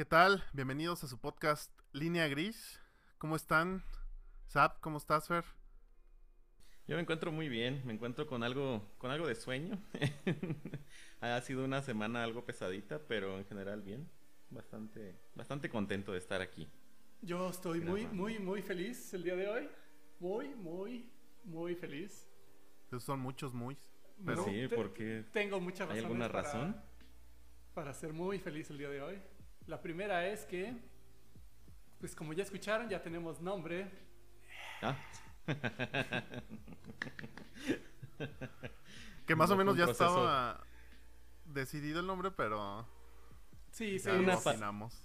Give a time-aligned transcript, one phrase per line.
[0.00, 0.42] ¿Qué tal?
[0.54, 2.80] Bienvenidos a su podcast Línea Gris.
[3.18, 3.84] ¿Cómo están?
[4.48, 5.44] Zap, ¿cómo estás, Fer?
[6.88, 9.78] Yo me encuentro muy bien, me encuentro con algo, con algo de sueño.
[11.20, 14.08] ha sido una semana algo pesadita, pero en general bien.
[14.48, 16.66] Bastante, bastante contento de estar aquí.
[17.20, 19.68] Yo estoy muy, muy, muy feliz el día de hoy.
[20.18, 21.10] Muy, muy,
[21.44, 22.26] muy feliz.
[22.86, 23.76] Esos son muchos muy.
[24.24, 25.98] Pero sí, porque tengo muchas razones.
[25.98, 26.82] ¿Hay alguna razón?
[27.74, 29.22] Para, ser muy feliz el día de hoy.
[29.70, 30.74] La primera es que,
[32.00, 33.88] pues como ya escucharon, ya tenemos nombre.
[34.82, 34.96] Ah.
[39.28, 40.66] que más o menos ya estaba
[41.44, 42.84] decidido el nombre, pero
[43.70, 44.10] Sí, se,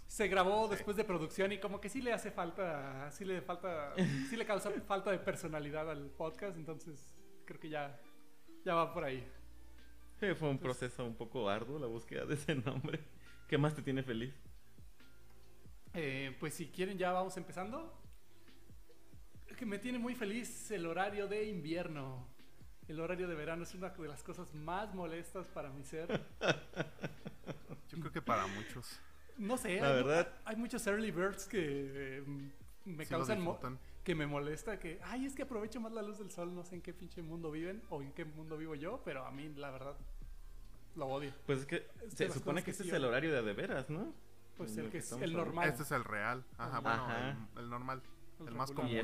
[0.08, 3.94] se grabó después de producción y como que sí le hace falta, sí le falta,
[4.32, 8.02] sí le causa falta de personalidad al podcast, entonces creo que ya,
[8.64, 9.24] ya va por ahí.
[10.18, 13.00] fue un proceso un poco arduo la búsqueda de ese nombre.
[13.48, 14.34] ¿Qué más te tiene feliz?
[15.96, 17.94] Eh, pues si quieren ya vamos empezando.
[19.58, 22.28] Que me tiene muy feliz el horario de invierno.
[22.88, 26.08] El horario de verano es una de las cosas más molestas para mi ser.
[27.90, 29.00] Yo creo que para muchos.
[29.38, 30.34] No sé, la hay, verdad.
[30.44, 32.24] Hay muchos early birds que eh,
[32.84, 33.40] me causan
[34.04, 36.76] que me molesta que, ay, es que aprovecho más la luz del sol, no sé
[36.76, 39.72] en qué pinche mundo viven o en qué mundo vivo yo, pero a mí la
[39.72, 39.98] verdad
[40.96, 41.34] lo odio.
[41.48, 44.14] Pues es que se supone que, ese es el horario de de veras, ¿no?
[44.58, 45.70] Pues el que es el normal.
[45.70, 46.44] Este es el real.
[46.58, 48.02] Ajá, bueno, El, normal,
[48.46, 49.02] el, más común.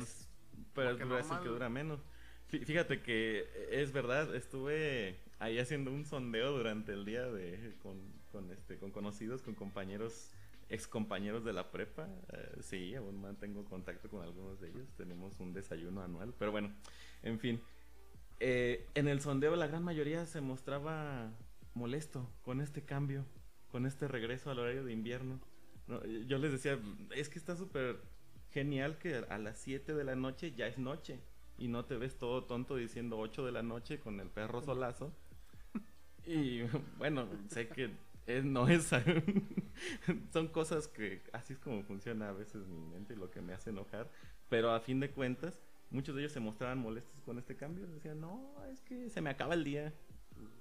[0.74, 2.00] pero es el que dura menos.
[2.48, 8.78] Fíjate que es verdad, estuve ahí haciendo un sondeo durante el día de con, este
[8.78, 10.30] con conocidos, con compañeros,
[10.68, 12.08] ex compañeros de la prepa.
[12.32, 14.88] Eh, sí, aún mantengo contacto con algunos de ellos.
[14.96, 16.74] Tenemos un desayuno anual, pero bueno,
[17.22, 17.60] en fin.
[18.40, 21.30] Eh, en el sondeo la gran mayoría se mostraba
[21.74, 23.24] molesto con este cambio,
[23.72, 25.40] con este regreso al horario de invierno.
[26.28, 26.78] yo les decía,
[27.16, 27.96] es que está súper
[28.50, 31.18] genial que a las 7 de la noche ya es noche
[31.58, 35.12] y no te ves todo tonto diciendo 8 de la noche con el perro solazo.
[36.24, 36.62] Y
[36.98, 37.90] bueno, sé que
[38.44, 38.90] no es...
[40.32, 43.54] son cosas que así es como funciona a veces mi mente y lo que me
[43.54, 44.08] hace enojar.
[44.48, 45.58] Pero a fin de cuentas,
[45.90, 47.88] muchos de ellos se mostraban molestos con este cambio.
[47.88, 49.92] Decían, no, es que se me acaba el día.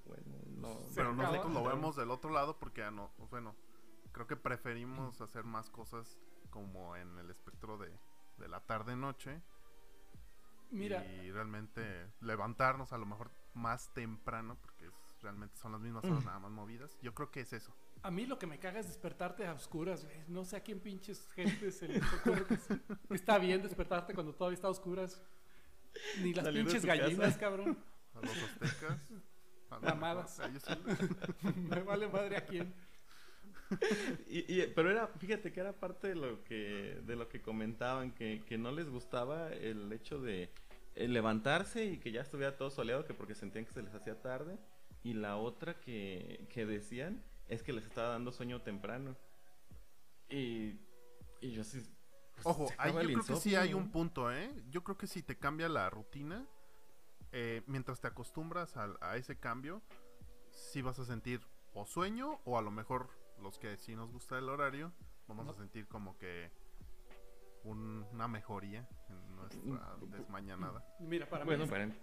[0.05, 0.79] Bueno, no.
[0.95, 3.55] Pero nosotros lo vemos del otro lado porque, no, bueno,
[4.11, 7.91] creo que preferimos hacer más cosas como en el espectro de,
[8.37, 9.41] de la tarde-noche
[10.71, 11.05] Mira.
[11.05, 14.89] Y realmente levantarnos a lo mejor más temprano, porque
[15.21, 16.25] realmente son las mismas horas mm.
[16.25, 16.97] nada más movidas.
[17.01, 17.75] Yo creo que es eso.
[18.03, 21.31] A mí lo que me caga es despertarte a oscuras, No sé a quién pinches
[21.33, 25.21] gente se le ocurre que está bien despertarte cuando todavía está a oscuras.
[26.21, 27.77] Ni las pinches gallinas, cabrón.
[28.15, 29.11] A los aztecas.
[29.71, 30.41] Amadas.
[31.69, 32.73] me vale madre a quién.
[34.27, 38.43] y, pero era, fíjate que era parte de lo que, de lo que comentaban, que,
[38.45, 40.51] que no les gustaba el hecho de
[40.95, 44.57] levantarse y que ya estuviera todo soleado, que porque sentían que se les hacía tarde.
[45.03, 49.15] Y la otra que, que decían es que les estaba dando sueño temprano.
[50.29, 50.79] Y,
[51.39, 51.81] y yo sí...
[52.35, 54.51] Pues, Ojo, ahí yo creo que sí hay un punto, ¿eh?
[54.69, 56.47] Yo creo que si te cambia la rutina,
[57.31, 59.81] eh, mientras te acostumbras a, a ese cambio,
[60.49, 61.41] sí vas a sentir
[61.73, 63.09] o sueño o a lo mejor
[63.41, 64.91] los que sí nos gusta el horario,
[65.27, 66.51] vamos a sentir como que
[67.63, 70.83] una mejoría en nuestra desmañanada.
[70.99, 71.93] Mira, para bueno, mí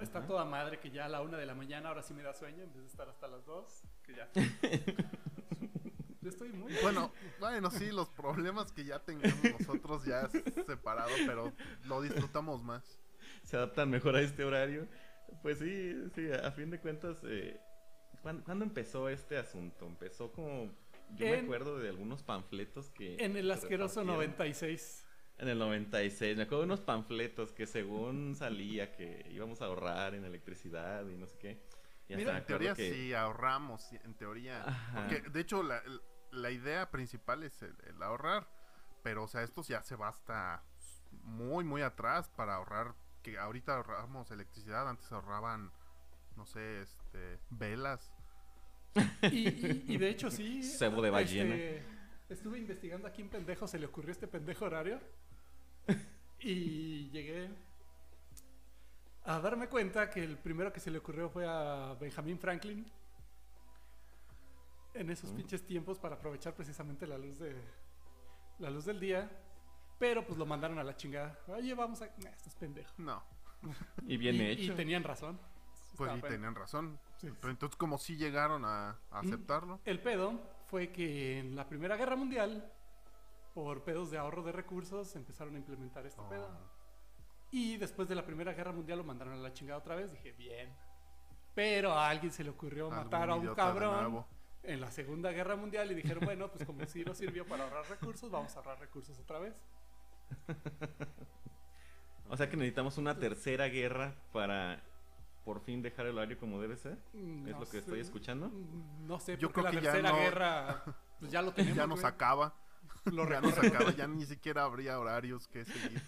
[0.00, 2.34] está toda madre que ya a la una de la mañana ahora sí me da
[2.34, 4.30] sueño en vez de estar hasta las dos, que ya...
[6.20, 6.72] Yo estoy muy...
[6.80, 10.26] Bueno, bueno, sí, los problemas que ya tengamos nosotros ya
[10.64, 11.52] separado, pero
[11.84, 12.98] lo disfrutamos más.
[13.44, 14.88] Se adaptan mejor a este horario.
[15.42, 17.18] Pues sí, sí, a fin de cuentas...
[17.24, 17.60] Eh
[18.24, 19.86] ¿Cuándo, empezó este asunto?
[19.86, 20.72] Empezó como.
[21.10, 23.16] Yo me acuerdo de algunos panfletos que.
[23.22, 25.06] En el asqueroso 96.
[25.36, 26.34] En el 96.
[26.38, 31.16] Me acuerdo de unos panfletos que según salía que íbamos a ahorrar en electricidad y
[31.18, 31.62] no sé qué.
[32.08, 34.64] Mira, en teoría sí ahorramos, en teoría.
[34.94, 38.48] Porque de hecho la, idea principal es el, ahorrar.
[39.02, 40.64] Pero o sea, esto ya se va hasta
[41.10, 42.94] muy, muy atrás para ahorrar.
[43.24, 45.72] Que ahorita ahorramos electricidad, antes ahorraban
[46.36, 48.12] no sé, este, velas.
[49.22, 50.62] Y, de hecho sí.
[50.78, 51.54] Cebo de ballena.
[51.54, 51.84] Este,
[52.28, 55.00] estuve investigando a quién pendejo se le ocurrió este pendejo horario.
[56.38, 57.48] Y llegué
[59.24, 62.90] a darme cuenta que el primero que se le ocurrió fue a Benjamin Franklin.
[64.92, 65.36] En esos mm.
[65.36, 67.56] pinches tiempos para aprovechar precisamente la luz de
[68.58, 69.30] la luz del día.
[70.04, 71.38] Pero pues lo mandaron a la chingada.
[71.46, 72.04] Oye, vamos a.
[72.04, 72.92] Nah, esto es pendejo.
[72.98, 73.22] No.
[74.06, 74.74] Y bien hecho.
[74.74, 75.40] Y tenían razón.
[75.96, 77.00] Pues sí, tenían razón.
[77.22, 79.14] Pero entonces, como si llegaron a, mm.
[79.14, 79.80] aceptarlo.
[79.86, 82.70] El pedo fue que en la Primera Guerra Mundial,
[83.54, 86.48] por pedos de ahorro de recursos, empezaron a implementar este pedo.
[86.48, 87.48] Oh.
[87.50, 90.12] Y después de la Primera Guerra Mundial lo mandaron a la chingada otra vez.
[90.12, 90.70] Dije, bien.
[91.54, 94.26] Pero a alguien se le ocurrió matar a un cabrón
[94.64, 97.88] en la Segunda Guerra Mundial y dijeron, bueno, pues como si no sirvió para ahorrar
[97.88, 99.54] recursos, vamos a ahorrar recursos otra vez.
[102.28, 104.82] o sea que necesitamos una tercera guerra para
[105.44, 106.98] por fin dejar el horario como debe ser.
[107.46, 108.50] ¿Es lo que estoy escuchando?
[109.06, 110.84] No sé, yo creo la que tercera ya guerra
[111.18, 111.76] pues ya lo tenemos.
[111.76, 112.54] Ya nos acaba.
[113.06, 116.02] Lo ya nos acaba, ya ni siquiera habría horarios que seguir.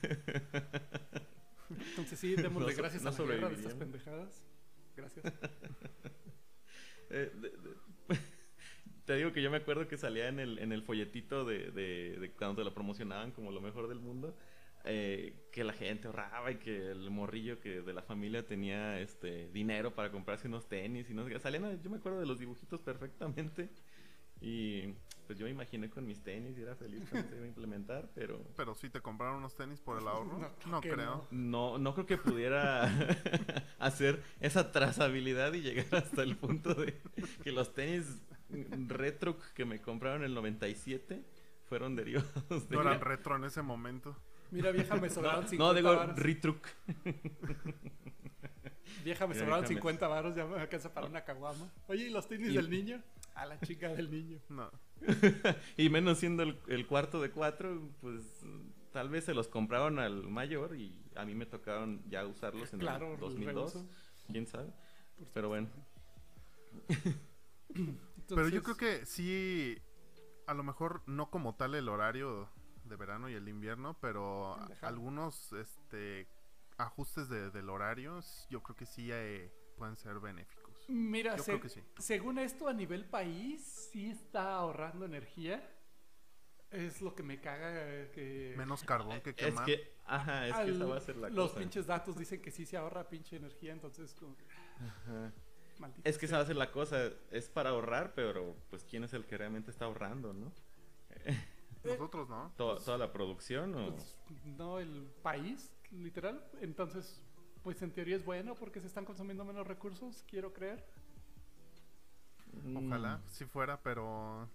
[1.68, 4.42] Entonces sí, démosle gracias a la guerra de estas pendejadas.
[4.96, 5.24] Gracias.
[7.08, 7.30] Eh,
[9.06, 12.32] te digo que yo me acuerdo que salía en el, en el folletito de, de,
[12.36, 14.36] cuando te lo promocionaban como lo mejor del mundo.
[14.88, 19.48] Eh, que la gente ahorraba y que el morrillo que de la familia tenía este
[19.48, 22.80] dinero para comprarse unos tenis y no sé Salían, yo me acuerdo de los dibujitos
[22.82, 23.68] perfectamente.
[24.40, 24.94] Y
[25.26, 28.08] pues yo me imaginé con mis tenis y era feliz cuando se iba a implementar,
[28.14, 28.40] pero...
[28.56, 31.26] Pero si te compraron unos tenis por el ahorro, no, creo.
[31.30, 31.78] No.
[31.78, 32.84] no, creo que pudiera
[33.78, 36.96] hacer esa trazabilidad y llegar hasta el punto de
[37.42, 38.22] que los tenis
[38.88, 41.24] retro que me compraron en el 97
[41.68, 42.76] fueron derivados de...
[42.76, 44.16] No eran retro en ese momento.
[44.50, 46.66] Mira, vieja, me sobraron no, 50 No, digo retruc.
[49.04, 51.70] vieja, me sobraron 50 baros, ya me alcanza para una caguama.
[51.88, 53.02] Oye, ¿y los tenis del niño?
[53.34, 54.40] A la chica del niño.
[54.48, 54.70] No.
[55.76, 58.22] y menos siendo el, cuarto de cuatro, pues
[58.92, 62.80] tal vez se los compraron al mayor y a mí me tocaron ya usarlos en
[62.80, 63.84] el 2002.
[64.32, 64.70] ¿Quién sabe?
[65.34, 65.68] Pero bueno.
[68.28, 69.80] Pero yo creo que sí,
[70.46, 72.48] a lo mejor no como tal el horario
[72.84, 76.28] de verano y el invierno, pero algunos este
[76.78, 78.20] ajustes del horario
[78.50, 80.84] yo creo que sí eh, pueden ser benéficos.
[80.88, 81.36] Mira,
[81.98, 85.72] según esto a nivel país, sí está ahorrando energía.
[86.70, 88.54] Es lo que me caga que...
[88.56, 89.68] Menos carbón que quemar.
[89.70, 92.50] Es que, ajá, es que esa va a ser la Los pinches datos dicen que
[92.50, 94.36] sí se ahorra pinche energía, entonces como
[96.04, 99.12] Es que esa va a ser la cosa, es para ahorrar, pero pues quién es
[99.12, 100.52] el que realmente está ahorrando, ¿no?
[101.84, 102.52] Nosotros, ¿no?
[102.56, 103.90] ¿Toda, la producción o...?
[103.94, 106.44] Pues, no, el país, literal.
[106.60, 107.22] Entonces,
[107.62, 110.84] pues en teoría es bueno porque se están consumiendo menos recursos, quiero creer.
[112.74, 114.48] Ojalá, si fuera, pero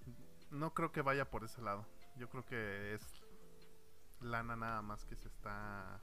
[0.49, 1.85] no creo que vaya por ese lado.
[2.17, 3.23] Yo creo que es
[4.19, 5.99] lana nada más que se está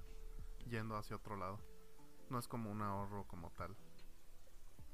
[0.67, 1.61] yendo hacia otro lado.
[2.31, 3.76] No es como un ahorro como tal.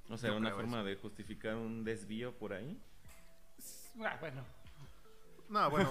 [0.08, 2.80] O sea, una forma de justificar un desvío por ahí.
[4.04, 4.44] Ah, bueno.
[5.48, 5.88] No, bueno,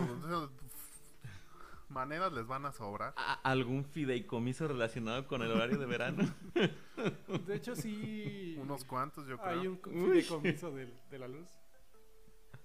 [1.89, 3.13] maneras les van a sobrar.
[3.43, 6.23] ¿Algún fideicomiso relacionado con el horario de verano?
[7.47, 8.57] De hecho, sí.
[8.59, 9.61] Unos cuantos, yo creo.
[9.61, 11.49] Hay un fideicomiso de, de la luz.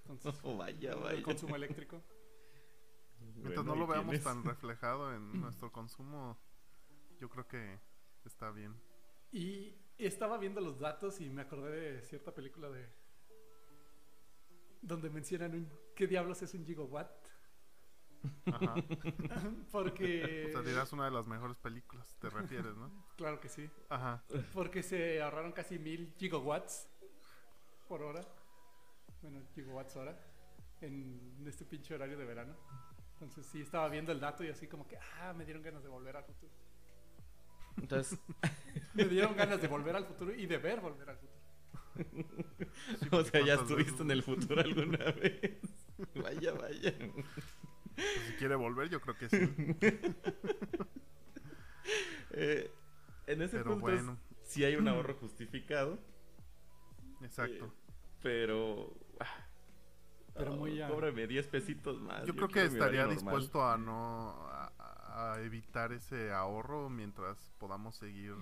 [0.09, 1.17] Entonces, oh, vaya, vaya.
[1.17, 2.01] El consumo eléctrico.
[3.35, 6.37] Mientras no lo veamos tan reflejado en nuestro consumo,
[7.19, 7.79] yo creo que
[8.25, 8.75] está bien.
[9.31, 9.75] Y
[10.05, 12.87] estaba viendo los datos y me acordé de cierta película de.
[14.81, 17.11] donde mencionan un, qué diablos es un gigawatt.
[18.45, 18.75] Ajá.
[19.71, 20.45] Porque.
[20.47, 22.91] O sea, dirás una de las mejores películas, te refieres, ¿no?
[23.15, 23.69] claro que sí.
[23.89, 24.23] Ajá.
[24.53, 26.89] Porque se ahorraron casi mil gigawatts
[27.87, 28.21] por hora.
[29.21, 30.17] Bueno, gigawatts hora.
[30.81, 32.55] En este pinche horario de verano.
[33.13, 35.89] Entonces sí estaba viendo el dato y así como que, ah, me dieron ganas de
[35.89, 36.53] volver al futuro.
[37.81, 38.19] Entonces.
[38.93, 41.39] me dieron ganas de volver al futuro y de ver volver al futuro.
[43.11, 45.59] o sea, ya estuviste en el futuro alguna vez.
[46.15, 46.93] vaya, vaya.
[46.97, 49.37] Pues, si quiere volver, yo creo que sí.
[52.31, 52.71] Eh,
[53.25, 54.19] en ese punto bueno.
[54.43, 55.97] sí hay un ahorro justificado.
[57.21, 57.65] Exacto.
[57.65, 57.71] Eh,
[58.21, 58.93] pero...
[59.19, 59.47] Ah,
[60.35, 60.87] pero muy ya...
[60.87, 62.25] Cóbrame 10 pesitos más.
[62.25, 64.47] Yo, creo que estaría dispuesto a no...
[65.19, 68.35] A, evitar ese ahorro mientras podamos seguir...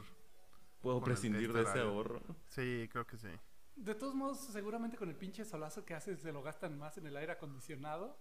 [0.81, 2.21] ¿Puedo prescindir de ese ahorro?
[2.47, 3.29] Sí, creo que sí.
[3.75, 7.07] De todos modos, seguramente con el pinche solazo que haces se lo gastan más en
[7.07, 8.17] el aire acondicionado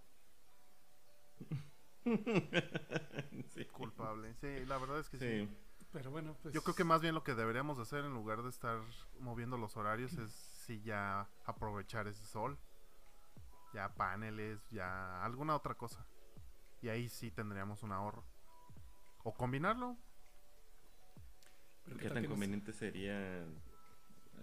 [3.53, 3.65] sí.
[3.65, 4.33] Culpable.
[4.35, 5.49] Sí, la verdad es que sí.
[5.91, 6.53] Pero bueno, pues...
[6.53, 8.79] Yo creo que más bien lo que deberíamos hacer en lugar de estar
[9.19, 12.57] moviendo los horarios es si ya aprovechar ese sol.
[13.73, 16.05] Ya paneles, ya alguna otra cosa.
[16.81, 18.23] Y ahí sí tendríamos un ahorro.
[19.27, 19.97] O combinarlo.
[21.83, 23.45] Pero ¿Qué tan conveniente sería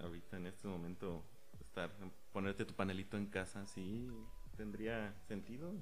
[0.03, 1.25] ahorita en este momento
[1.59, 1.91] estar
[2.35, 3.65] ponerte tu panelito en casa?
[3.65, 4.11] ¿Sí
[4.59, 5.73] tendría sentido?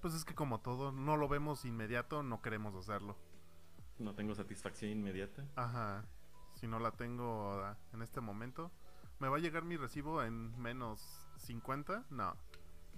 [0.00, 3.16] Pues es que como todo, no lo vemos inmediato, no queremos hacerlo.
[4.00, 5.46] No tengo satisfacción inmediata.
[5.54, 6.04] Ajá.
[6.56, 8.72] Si no la tengo ah, en este momento,
[9.20, 12.36] me va a llegar mi recibo en menos 50, no.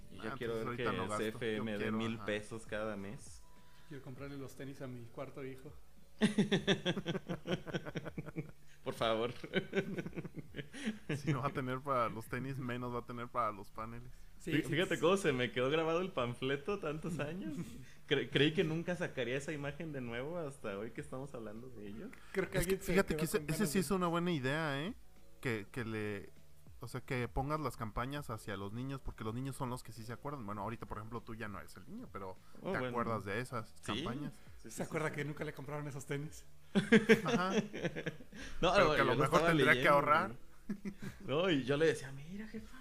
[0.09, 3.43] Y yo ah, quiero ver que no CF me dé mil pesos cada mes.
[3.87, 5.71] Quiero comprarle los tenis a mi cuarto hijo.
[8.83, 9.33] Por favor.
[11.17, 14.11] si no va a tener para los tenis, menos va a tener para los paneles.
[14.39, 17.57] Fíjate cómo se me quedó grabado el panfleto tantos años.
[18.07, 22.07] creí que nunca sacaría esa imagen de nuevo hasta hoy que estamos hablando de ello.
[22.31, 24.93] Creo que, fíjate que ese, sí es una buena idea, ¿eh?
[25.41, 26.29] Que, que le
[26.79, 29.91] o sea, que pongas las campañas hacia los niños, porque los niños son los que
[29.91, 30.45] sí se acuerdan.
[30.45, 33.39] Bueno, ahorita, por ejemplo, tú ya no eres el niño, pero oh, ¿te acuerdas de
[33.39, 34.33] esas campañas?
[34.67, 36.45] ¿Se acuerda que nunca le compraron esos tenis?
[37.23, 37.51] Ajá.
[38.61, 40.35] no, pero que a lo mejor tendría que ahorrar.
[41.25, 42.77] No, y yo le decía, mira, jefa,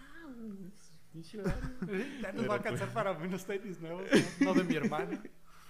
[2.20, 4.04] ya nos va a alcanzar para unos tenis nuevos,
[4.40, 4.54] ¿no?
[4.54, 5.22] de mi hermana.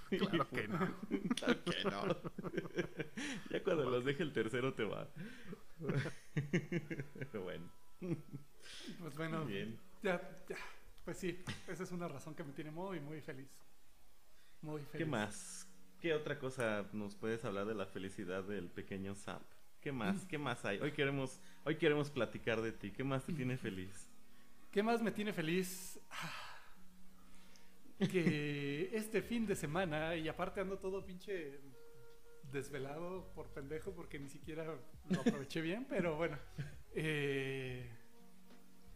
[0.09, 0.79] Claro que no.
[1.35, 2.17] Claro que no.
[3.51, 5.09] ya cuando los deje el tercero te va.
[7.15, 7.71] Pero bueno.
[8.01, 9.49] Pues bueno,
[10.03, 10.57] ya, ya,
[11.05, 13.49] pues sí, esa es una razón que me tiene muy, muy feliz.
[14.61, 15.05] Muy feliz.
[15.05, 15.69] ¿Qué más?
[16.01, 19.43] ¿Qué otra cosa nos puedes hablar de la felicidad del pequeño Zap?
[19.81, 20.25] ¿Qué más?
[20.25, 20.81] ¿Qué más hay?
[20.81, 22.91] Hoy queremos, hoy queremos platicar de ti.
[22.91, 24.09] ¿Qué más te tiene feliz?
[24.73, 26.01] ¿Qué más me tiene feliz?
[26.11, 26.57] Ah,
[28.11, 31.61] que este fin de semana, y aparte ando todo pinche
[32.53, 34.65] desvelado por pendejo porque ni siquiera
[35.09, 36.39] lo aproveché bien, pero bueno.
[36.99, 37.91] Eh,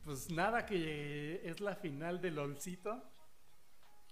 [0.05, 3.03] pues nada, que es la final de LOLcito.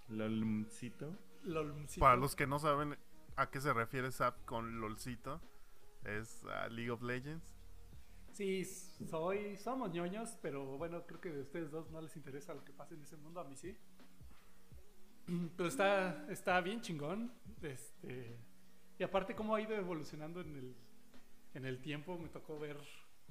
[0.08, 1.16] LOLcito.
[1.98, 2.98] Para los que no saben
[3.36, 5.40] a qué se refiere Zap con LOLcito,
[6.04, 7.56] es League of Legends.
[8.32, 12.64] Sí, soy, somos ñoños, pero bueno, creo que de ustedes dos no les interesa lo
[12.64, 13.74] que pasa en ese mundo, a mí sí.
[15.56, 17.32] Pero está, está bien chingón.
[17.62, 18.38] Este,
[18.98, 20.76] y aparte cómo ha ido evolucionando en el,
[21.54, 22.76] en el tiempo, me tocó ver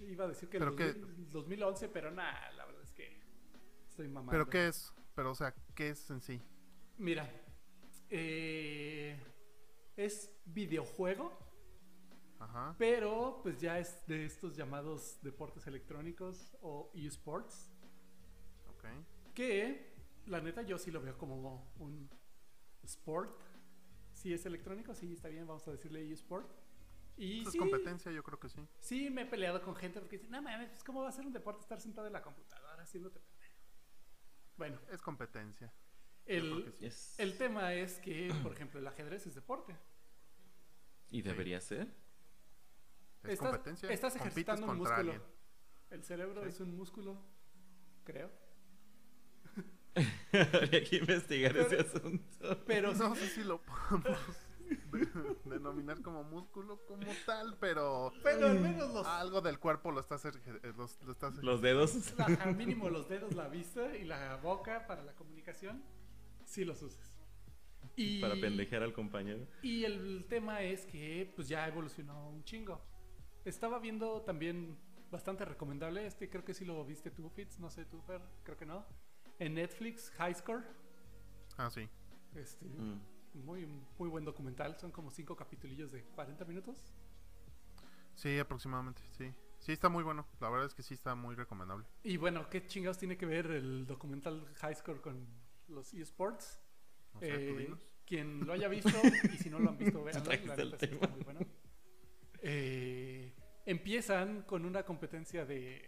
[0.01, 3.19] Iba a decir que el 2011, pero nada, la verdad es que
[3.89, 4.31] estoy mamando.
[4.31, 4.93] ¿Pero qué es?
[5.15, 6.41] Pero, o sea, ¿qué es en sí?
[6.97, 7.29] Mira,
[8.09, 9.19] eh,
[9.95, 11.37] es videojuego,
[12.39, 12.75] Ajá.
[12.77, 17.71] pero pues ya es de estos llamados deportes electrónicos o eSports.
[18.69, 18.85] Ok.
[19.33, 19.95] Que,
[20.27, 22.09] la neta, yo sí lo veo como un
[22.83, 23.41] sport.
[24.11, 26.49] Si es electrónico, sí, está bien, vamos a decirle eSport.
[27.17, 28.67] Y es competencia, yo creo que sí.
[28.79, 31.25] Sí, me he peleado con gente porque dicen, no mames, pues, ¿cómo va a ser
[31.25, 33.19] un deporte estar sentado en la computadora haciéndote
[34.55, 34.79] Bueno.
[34.91, 35.73] Es competencia.
[36.25, 36.75] El,
[37.17, 39.75] el tema es que, por ejemplo, el ajedrez es deporte.
[41.09, 41.87] ¿Y debería ser?
[43.23, 43.89] Es competencia.
[43.89, 45.13] Estás ejercitando un músculo.
[45.89, 47.17] El cerebro es un músculo,
[48.03, 48.29] creo.
[50.53, 52.63] Habría que investigar ese asunto.
[52.65, 54.46] Pero no sé si lo podemos
[55.45, 58.11] denominar como músculo como tal, pero.
[58.23, 59.07] Pero al menos los.
[59.07, 60.23] Algo del cuerpo lo estás.
[60.75, 60.99] Los,
[61.41, 62.13] los dedos.
[62.19, 65.83] al mínimo los dedos, la vista y la boca para la comunicación.
[66.45, 67.17] Sí los usas.
[67.95, 69.47] Y, para pendejear al compañero.
[69.61, 72.81] Y el tema es que pues ya evolucionó un chingo.
[73.43, 74.77] Estaba viendo también
[75.09, 76.05] bastante recomendable.
[76.05, 77.59] Este creo que sí lo viste tú, Fitz.
[77.59, 78.21] No sé tú, Fer.
[78.43, 78.85] Creo que no.
[79.39, 80.63] En Netflix, High Score.
[81.57, 81.87] Ah, sí.
[82.35, 82.65] Este.
[82.65, 83.67] Mm muy,
[83.97, 84.77] muy buen documental.
[84.77, 86.93] Son como cinco capitulillos de 40 minutos.
[88.15, 89.31] Sí, aproximadamente, sí.
[89.59, 90.27] Sí, está muy bueno.
[90.39, 91.85] La verdad es que sí está muy recomendable.
[92.03, 95.27] Y bueno, ¿qué chingados tiene que ver el documental High Score con
[95.67, 96.61] los eSports?
[97.21, 97.75] eh,
[98.05, 98.89] quien lo haya visto,
[99.33, 100.31] y si no lo han visto, veanlo.
[100.31, 101.39] está muy bueno.
[102.41, 103.33] Eh,
[103.65, 105.85] empiezan con una competencia de,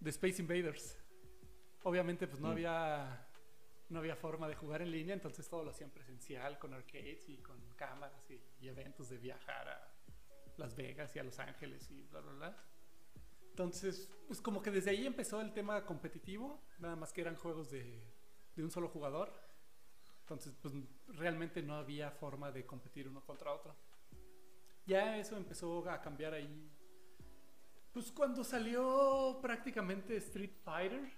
[0.00, 0.98] de Space Invaders.
[1.82, 2.52] Obviamente, pues no mm.
[2.52, 3.28] había
[3.92, 7.36] no había forma de jugar en línea, entonces todo lo hacían presencial con arcades y
[7.38, 9.92] con cámaras y, eventos de viajar a
[10.56, 12.56] Las Vegas y a Los Ángeles y bla, bla, bla.
[13.50, 17.70] Entonces, pues como que desde ahí empezó el tema competitivo, nada más que eran juegos
[17.70, 18.02] de,
[18.56, 19.30] de un solo jugador.
[20.20, 20.72] Entonces, pues
[21.08, 23.76] realmente no había forma de competir uno contra otro.
[24.86, 26.70] Ya eso empezó a cambiar ahí.
[27.92, 31.12] Pues cuando salió prácticamente Street Fighter,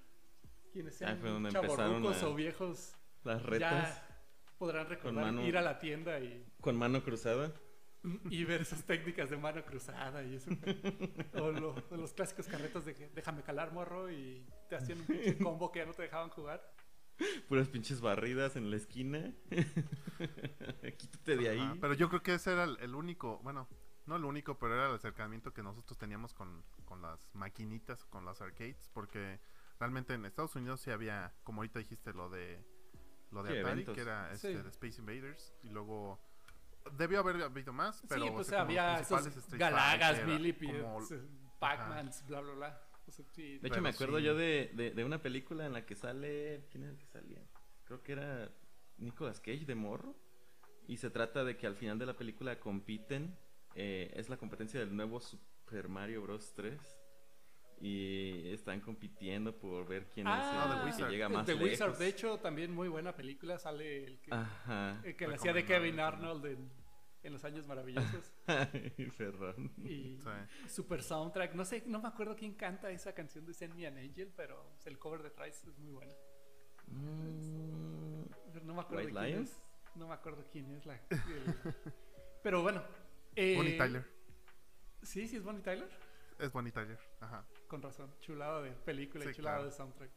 [0.74, 3.96] quienes sean ah, o viejos las retas.
[3.96, 4.08] Ya
[4.58, 7.52] podrán recordar ir a la tienda y con mano cruzada.
[8.28, 10.50] y ver esas técnicas de mano cruzada y eso.
[11.34, 11.52] O
[11.96, 15.94] los clásicos carretos de déjame calar morro y te hacían un combo que ya no
[15.94, 16.74] te dejaban jugar.
[17.48, 19.32] Puras pinches barridas en la esquina.
[20.98, 21.78] Quítate de ahí.
[21.80, 23.68] Pero yo creo que ese era el, único bueno
[24.06, 28.26] no el único pero era el acercamiento que nosotros teníamos con, con las maquinitas con
[28.26, 29.40] las arcades porque
[29.78, 32.64] realmente en Estados Unidos sí había, como ahorita dijiste, lo de
[33.30, 36.20] lo de Atari, que era este, de Space Invaders, y luego
[36.92, 40.20] debió haber habido más, pero sí, pues había esos Galagas,
[41.58, 42.82] Pac-Mans, bla bla bla.
[43.36, 46.66] de hecho, me acuerdo yo de, de, una película en la que sale.
[46.70, 47.42] ¿Quién es el que salía?
[47.84, 48.50] Creo que era
[48.98, 50.14] Nicolas Cage de Morro.
[50.86, 53.38] Y se trata de que al final de la película compiten.
[53.76, 56.52] Eh, es la competencia del nuevo Super Mario Bros.
[56.54, 57.03] 3
[57.80, 62.08] y están compitiendo por ver quién es ah, el que llega más The Wizard, de
[62.08, 63.58] hecho, también muy buena película.
[63.58, 66.70] Sale el que, que le hacía de Kevin Arnold en,
[67.24, 68.32] en Los Años Maravillosos.
[69.16, 69.72] Ferran.
[69.78, 70.18] Y
[70.68, 71.54] super soundtrack.
[71.54, 74.76] No sé, no me acuerdo quién canta esa canción de Send Me an Angel, pero
[74.84, 76.12] el cover de Trice es muy bueno.
[76.86, 78.24] Mm,
[78.66, 79.60] no me acuerdo quién es.
[79.94, 81.00] No me acuerdo quién es la.
[82.42, 82.82] pero bueno.
[83.36, 84.04] Eh, Bonnie Tyler.
[85.02, 85.88] Sí, sí es Bonnie Tyler.
[86.38, 87.46] Es Bonnie Tyler, ajá.
[87.68, 88.12] Con razón.
[88.20, 90.10] Chulado de película y chulado de soundtrack.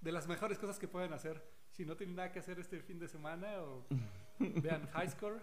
[0.00, 1.44] De las mejores cosas que pueden hacer.
[1.72, 3.86] Si no tienen nada que hacer este fin de semana, o
[4.38, 5.40] vean High Score,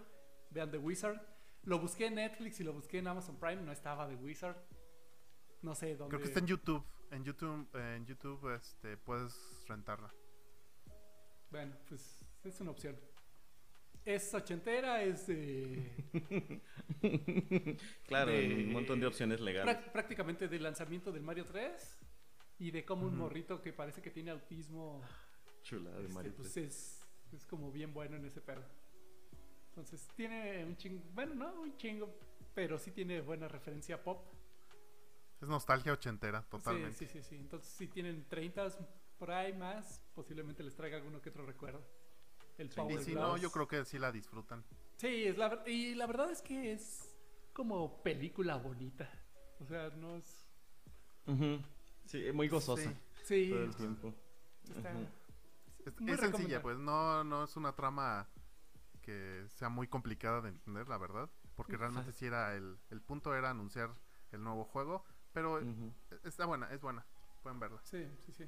[0.50, 1.20] vean The Wizard.
[1.64, 4.56] Lo busqué en Netflix y lo busqué en Amazon Prime, no estaba The Wizard.
[5.62, 6.10] No sé dónde.
[6.10, 6.84] Creo que está en YouTube.
[7.10, 10.12] En YouTube, en YouTube este, puedes rentarla.
[11.50, 12.96] Bueno, pues es una opción.
[14.08, 15.92] Es ochentera, es de.
[18.06, 19.76] claro, un montón de opciones legales.
[19.92, 21.98] prácticamente del lanzamiento del Mario 3
[22.58, 25.02] y de como un morrito que parece que tiene autismo.
[25.60, 28.64] Chula de este, Mario pues es, es como bien bueno en ese pedo.
[29.68, 31.02] Entonces tiene un chingo.
[31.12, 32.18] Bueno, no un chingo,
[32.54, 34.24] pero sí tiene buena referencia pop.
[35.38, 36.96] Es nostalgia ochentera, totalmente.
[36.96, 37.28] Sí, sí, sí.
[37.28, 37.36] sí.
[37.36, 38.70] Entonces, si tienen 30
[39.18, 41.97] por ahí más, posiblemente les traiga alguno que otro recuerdo.
[42.58, 44.64] El y si no, yo creo que sí la disfrutan.
[44.96, 47.16] Sí, es la, y la verdad es que es
[47.52, 49.08] como película bonita.
[49.60, 50.44] O sea, no es.
[52.04, 52.92] Sí, muy gozosa.
[53.22, 53.50] Sí.
[53.50, 54.14] Todo el tiempo.
[56.06, 58.28] es, sencilla, pues no, no es una trama
[59.02, 61.30] que sea muy complicada de entender, la verdad.
[61.54, 63.90] Porque realmente sí era el, el punto era anunciar
[64.32, 65.04] el nuevo juego.
[65.32, 65.60] Pero
[66.24, 67.06] está buena, es buena.
[67.42, 67.80] Pueden verla.
[67.84, 68.44] Sí, sí, sí.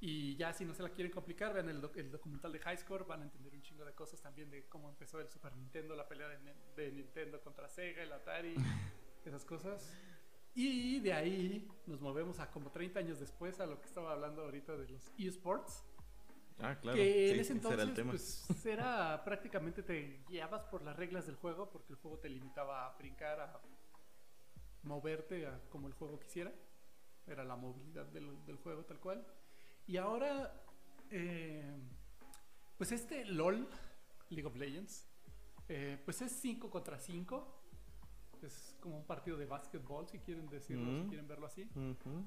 [0.00, 3.04] Y ya si no se la quieren complicar, vean el, el, documental de High Score,
[3.04, 6.06] van a entender un chingo de cosas también de cómo empezó el Super Nintendo, la
[6.06, 8.54] pelea de, de Nintendo contra Sega, el Atari,
[9.24, 9.92] esas cosas.
[10.54, 14.42] Y de ahí nos movemos a como 30 años después a lo que estaba hablando
[14.42, 15.84] ahorita de los eSports.
[16.60, 16.96] Ah, claro.
[16.96, 21.92] Que en ese entonces pues, era prácticamente te guiabas por las reglas del juego porque
[21.92, 23.60] el juego te limitaba a brincar, a
[24.82, 26.52] moverte a como el juego quisiera.
[27.26, 29.24] Era la movilidad del, del juego tal cual.
[29.88, 30.52] Y ahora,
[31.10, 31.64] eh,
[32.76, 33.66] pues este LOL,
[34.28, 35.08] League of Legends,
[35.66, 37.62] eh, pues es 5 contra 5.
[38.42, 41.66] Es como un partido de básquetbol, si quieren decirlo, si quieren verlo así.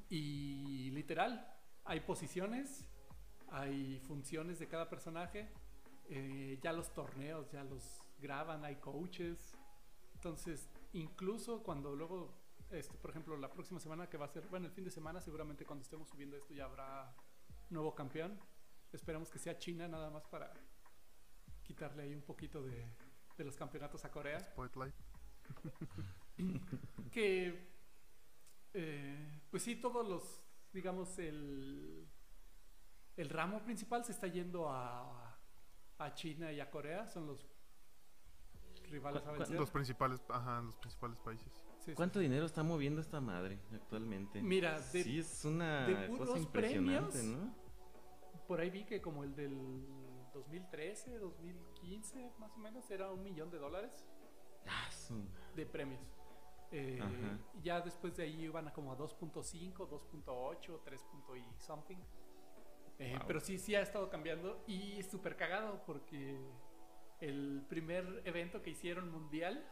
[0.09, 1.47] Y literal,
[1.85, 2.83] hay posiciones,
[3.49, 5.47] hay funciones de cada personaje.
[6.09, 7.83] Eh, ya los torneos ya los
[8.19, 9.55] graban, hay coaches.
[10.15, 12.33] Entonces, incluso cuando luego,
[12.71, 15.21] este, por ejemplo, la próxima semana que va a ser, bueno, el fin de semana,
[15.21, 17.15] seguramente cuando estemos subiendo esto ya habrá
[17.71, 18.39] nuevo campeón.
[18.91, 20.53] Esperamos que sea China nada más para
[21.63, 22.85] quitarle ahí un poquito de,
[23.37, 24.39] de los campeonatos a Corea.
[24.39, 24.95] Spotlight.
[27.11, 27.71] que,
[28.73, 32.07] eh, pues sí, todos los, digamos, el,
[33.17, 35.39] el ramo principal se está yendo a,
[35.97, 37.47] a China y a Corea, son los
[38.89, 39.59] rivales a vencer.
[39.59, 41.65] Los principales, ajá, los principales países.
[41.95, 44.41] ¿Cuánto dinero está moviendo esta madre actualmente?
[44.41, 47.60] Mira, de, sí es una cosa impresionante, ¿no?
[48.51, 49.87] Por ahí vi que como el del
[50.33, 54.05] 2013, 2015, más o menos, era un millón de dólares
[55.55, 56.01] de premios.
[56.69, 56.99] Eh,
[57.63, 61.01] ya después de ahí iban a como a 2.5, 2.8, 3.
[61.37, 61.95] y something.
[62.99, 66.37] Eh, pero sí, sí ha estado cambiando y súper cagado porque
[67.21, 69.65] el primer evento que hicieron mundial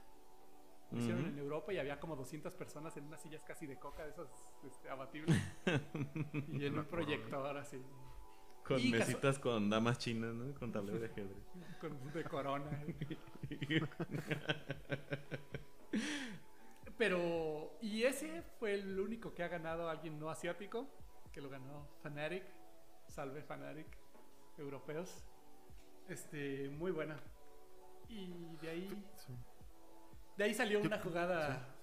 [0.92, 4.06] lo hicieron en Europa y había como 200 personas en unas sillas casi de coca
[4.06, 4.30] de esas
[4.64, 5.38] este, abatibles
[6.48, 7.84] y en un proyector así.
[8.70, 10.54] Con mesitas con damas chinas, ¿no?
[10.54, 11.44] Con tablero de ajedrez.
[11.82, 12.70] con, de corona.
[17.00, 20.86] Pero, y ese fue el único que ha ganado alguien no asiático,
[21.32, 22.44] que lo ganó Fanatic.
[23.08, 23.88] Salve Fanatic,
[24.60, 25.26] europeos.
[26.08, 27.20] Este, muy buena.
[28.08, 29.06] Y de ahí.
[30.38, 31.76] De ahí salió una jugada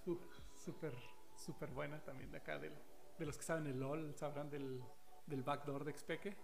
[0.55, 0.95] súper,
[1.35, 2.61] súper buena también de acá.
[2.61, 2.75] Del,
[3.19, 4.81] de los que saben el LOL, sabrán del,
[5.27, 6.37] del backdoor de Xpeke.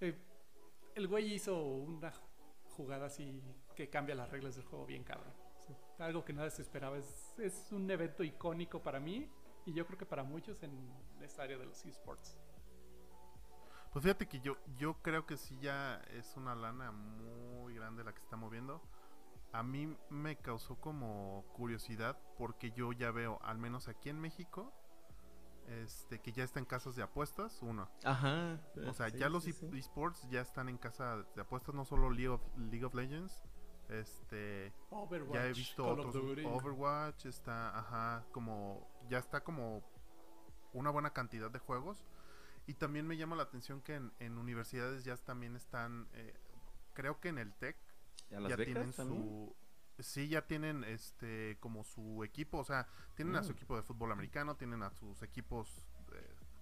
[0.00, 0.16] Eh,
[0.94, 2.12] el güey hizo una
[2.76, 3.42] jugada así
[3.74, 5.32] que cambia las reglas del juego bien cabrón.
[5.98, 6.98] algo que nadie se esperaba.
[6.98, 9.30] Es, es un evento icónico para mí
[9.64, 10.72] y yo creo que para muchos en
[11.22, 12.38] esta área de los esports.
[13.92, 18.12] Pues fíjate que yo, yo creo que sí ya es una lana muy grande la
[18.12, 18.82] que se está moviendo
[19.56, 24.70] a mí me causó como curiosidad porque yo ya veo, al menos aquí en México,
[25.68, 27.88] este, que ya está en casas de apuestas, uno.
[28.04, 28.60] Ajá.
[28.86, 32.42] O sea, ya los esports ya están en casa de apuestas, no solo League of,
[32.56, 33.44] League of Legends.
[33.88, 34.72] Este,
[35.32, 36.14] ya he visto otros.
[36.14, 39.84] Overwatch está, ajá, como ya está como
[40.72, 42.04] una buena cantidad de juegos.
[42.66, 46.34] Y también me llama la atención que en, universidades ya también están, eh,
[46.94, 47.76] creo que en el TEC
[48.30, 49.54] ya tienen su
[49.98, 53.56] sí ya tienen este como su equipo, o sea, tienen a su mm.
[53.56, 55.86] equipo de fútbol americano, tienen a sus equipos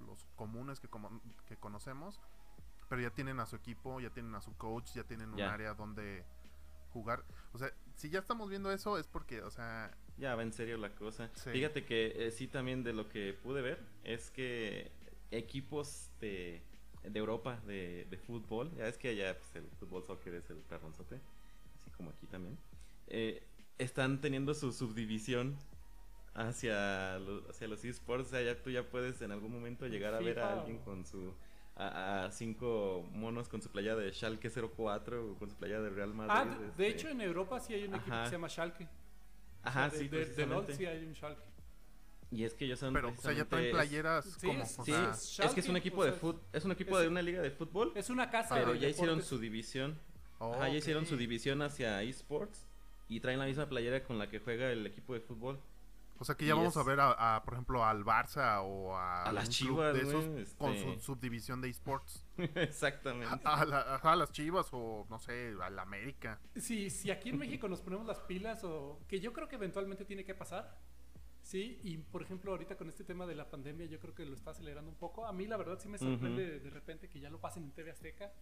[0.07, 2.21] los comunes que como, que conocemos,
[2.89, 5.75] pero ya tienen a su equipo, ya tienen a su coach, ya tienen un área
[5.75, 6.25] donde
[6.93, 7.25] jugar.
[7.53, 10.77] O sea, si ya estamos viendo eso es porque, o sea, ya va en serio
[10.77, 11.29] la cosa.
[11.29, 14.93] Fíjate que eh, sí también de lo que pude ver es que
[15.31, 16.63] equipos de,
[17.03, 20.59] de Europa de, de fútbol, ya es que allá pues, el fútbol soccer es el
[20.59, 21.21] perronzote
[21.97, 22.59] como aquí también,
[23.07, 23.47] eh,
[23.79, 25.57] están teniendo su subdivisión
[26.35, 28.29] hacia los, hacia los esports.
[28.29, 31.05] O sea, ya tú ya puedes en algún momento llegar a ver a alguien con
[31.05, 31.35] su.
[31.77, 36.15] A, cinco monos con su playa de Schalke 04 o con su playa de Real
[36.15, 36.33] Madrid.
[36.33, 36.89] Ah, de, este.
[36.89, 38.89] hecho en Europa sí hay un equipo que se llama Schalke.
[39.61, 41.43] Ajá, sí, de, de, sí hay un Schalke.
[42.31, 42.95] Y es que ellos son.
[42.95, 44.65] Pero, o sea, ya traen playeras sí, como.
[44.65, 44.93] Sí,
[45.43, 46.43] es que es un equipo de fútbol.
[46.53, 47.93] Es un equipo de una liga de fútbol.
[47.97, 48.55] Es una casa.
[48.55, 49.99] Pero ya hicieron su división.
[50.39, 52.67] Ajá, ya hicieron su división hacia esports
[53.15, 55.61] y traen la misma playera con la que juega el equipo de fútbol.
[56.19, 59.49] O sea que ya vamos a ver, a, por ejemplo, al Barça o a, las
[59.49, 59.97] Chivas
[60.57, 62.25] con este su subdivisión de esports.
[62.55, 63.41] Exactamente.
[63.45, 66.41] A, las Chivas o, no sé, al América.
[66.57, 70.05] Sí, si aquí en México nos ponemos las pilas o que yo creo que eventualmente
[70.05, 70.77] tiene que pasar,
[71.45, 74.35] Sí, y por ejemplo, ahorita con este tema de la pandemia, yo creo que lo
[74.35, 75.27] está acelerando un poco.
[75.27, 77.91] A mí, la verdad, sí me sorprende de repente que ya lo pasen en TV
[77.91, 78.33] Azteca.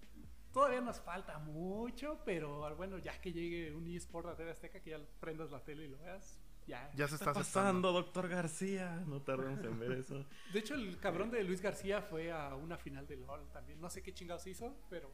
[0.52, 4.90] Todavía nos falta mucho, pero bueno, ya que llegue un eSport a TV Azteca, que
[4.90, 6.38] ya prendas la tele y lo veas,
[6.68, 6.92] ya.
[6.94, 9.02] Ya se está, pasando, doctor García.
[9.08, 10.24] No tardamos en ver eso.
[10.52, 13.80] De hecho, el cabrón de Luis García fue a una final de LOL también.
[13.80, 15.10] No sé qué chingados hizo, pero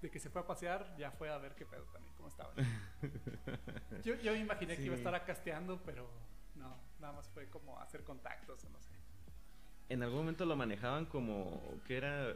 [0.00, 2.54] de que se fue a pasear, ya fue a ver qué pedo también, cómo estaba.
[4.04, 6.08] yo, yo me imaginé que iba a estar acasteando, pero
[7.02, 8.92] nada más fue como hacer contactos o no sé.
[9.90, 12.34] En algún momento lo manejaban como que era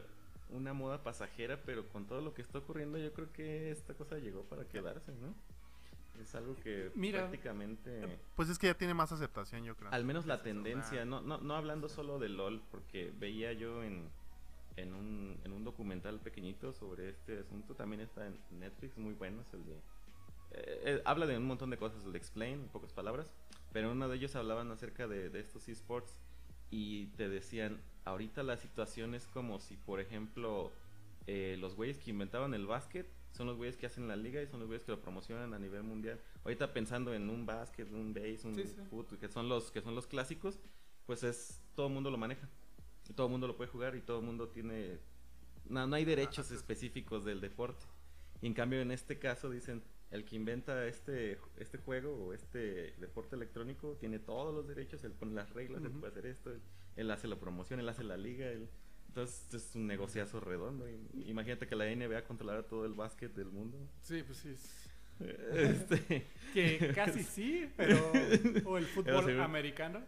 [0.49, 4.17] una moda pasajera, pero con todo lo que está ocurriendo yo creo que esta cosa
[4.17, 5.33] llegó para quedarse, ¿no?
[6.21, 8.19] Es algo que prácticamente...
[8.35, 9.91] Pues es que ya tiene más aceptación, yo creo.
[9.91, 14.09] Al menos la tendencia, no, no, no hablando solo de LOL, porque veía yo en,
[14.77, 19.41] en, un, en un documental pequeñito sobre este asunto, también está en Netflix, muy bueno,
[19.41, 19.73] es el de...
[19.73, 23.31] Eh, eh, habla de un montón de cosas, el de Explain, en pocas palabras,
[23.71, 26.17] pero uno de ellos hablaban acerca de, de estos esports
[26.69, 30.71] y te decían, ahorita la situación es como si, por ejemplo,
[31.27, 34.47] eh, los güeyes que inventaban el básquet son los güeyes que hacen la liga y
[34.47, 36.19] son los güeyes que lo promocionan a nivel mundial.
[36.43, 38.55] Ahorita pensando en un básquet, un base, un
[38.89, 40.59] fútbol, que son los que son los clásicos,
[41.05, 42.49] pues es todo el mundo lo maneja.
[43.09, 44.99] Y todo el mundo lo puede jugar y todo el mundo tiene
[45.69, 47.85] no, no hay derechos específicos del deporte.
[48.41, 52.93] Y en cambio en este caso dicen, el que inventa este, este juego o este
[52.97, 56.51] deporte electrónico tiene todos los derechos, él pone las reglas, él puede hacer esto,
[56.95, 58.49] él, hace la promoción, él hace la liga,
[59.07, 60.85] entonces es un negociazo redondo.
[61.25, 63.77] Imagínate que la NBA controlara todo el básquet del mundo.
[64.01, 64.55] Sí, pues sí.
[65.51, 66.27] Este...
[66.53, 68.11] que casi sí, pero...
[68.65, 70.03] o el fútbol americano.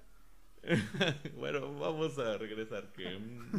[1.36, 2.92] bueno, vamos a regresar.
[2.92, 3.52] Que mm,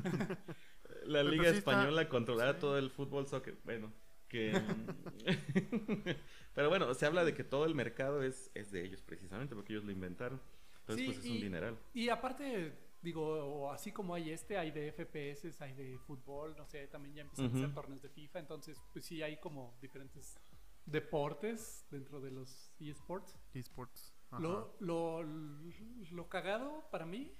[1.07, 3.57] la Liga Española controlara todo el fútbol soccer.
[3.65, 3.93] Bueno,
[4.31, 4.53] que...
[6.55, 9.75] Pero bueno, se habla de que todo el mercado es, es de ellos precisamente porque
[9.75, 10.41] ellos lo inventaron.
[10.81, 11.79] Entonces, pues es un dineral.
[11.93, 16.87] Y aparte, digo, así como hay este, hay de FPS, hay de fútbol, no sé,
[16.87, 18.39] también ya empiezan a hacer torneos de FIFA.
[18.39, 20.39] Entonces, pues sí hay como diferentes
[20.87, 23.39] deportes dentro de los eSports.
[23.53, 24.15] eSports.
[24.39, 27.37] Lo, lo, lo cagado para mí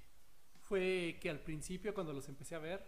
[0.59, 2.85] fue que al principio cuando los empecé a ver,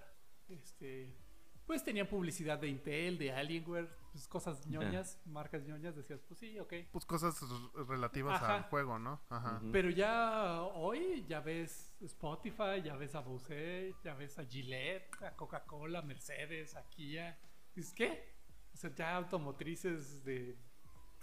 [0.50, 1.16] este
[1.65, 6.60] pues tenían publicidad de Intel, de Alienware, pues cosas ñoñas, marcas ñoñas, decías, pues sí,
[6.60, 6.73] ok.
[6.91, 7.39] Pues cosas
[7.88, 9.21] relativas al juego, ¿no?
[9.30, 9.62] Ajá.
[9.71, 15.36] Pero ya hoy ya ves Spotify, ya ves a Bose, ya ves a Gillette, a
[15.36, 17.39] Coca-Cola, Mercedes, a Kia.
[17.76, 18.34] ¿Es qué?
[18.73, 20.58] O sea, ya automotrices de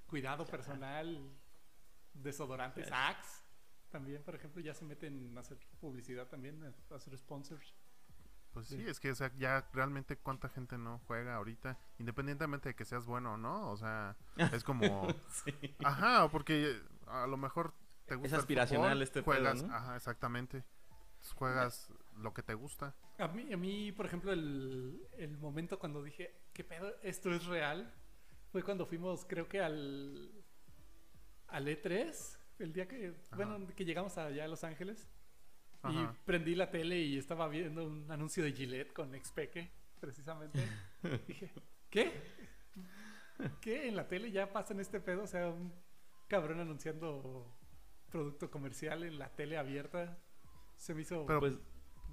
[0.07, 1.33] cuidado personal,
[2.13, 3.45] desodorantes, Axe,
[3.91, 7.75] también, por ejemplo, ya se meten a hacer publicidad también, a hacer sponsors.
[8.53, 12.75] Pues sí, es que o sea, ya realmente cuánta gente no juega ahorita, independientemente de
[12.75, 14.17] que seas bueno o no, o sea,
[14.53, 15.07] es como...
[15.85, 17.73] Ajá, porque a lo mejor
[18.07, 18.37] te gusta...
[18.37, 20.65] Es aspiracional este juegas, Ajá, exactamente.
[21.37, 22.95] Juegas lo que te gusta.
[23.19, 26.93] A mí, a mí por ejemplo, el, el momento cuando dije, ¿qué pedo?
[27.03, 27.95] ¿Esto es real?
[28.51, 30.33] Fue cuando fuimos, creo que al...
[31.49, 35.09] al E3, el día que, bueno, que llegamos allá a Los Ángeles.
[35.89, 40.61] Y prendí la tele y estaba viendo un anuncio de Gillette con Expeque, precisamente.
[41.27, 41.51] Dije,
[41.89, 42.13] ¿qué?
[43.61, 43.89] ¿Qué?
[43.89, 45.73] En la tele ya pasa en este pedo, o sea, un
[46.29, 47.51] cabrón anunciando
[48.11, 50.19] producto comercial en la tele abierta.
[50.77, 51.25] Se me hizo.
[51.27, 51.59] Pero pues.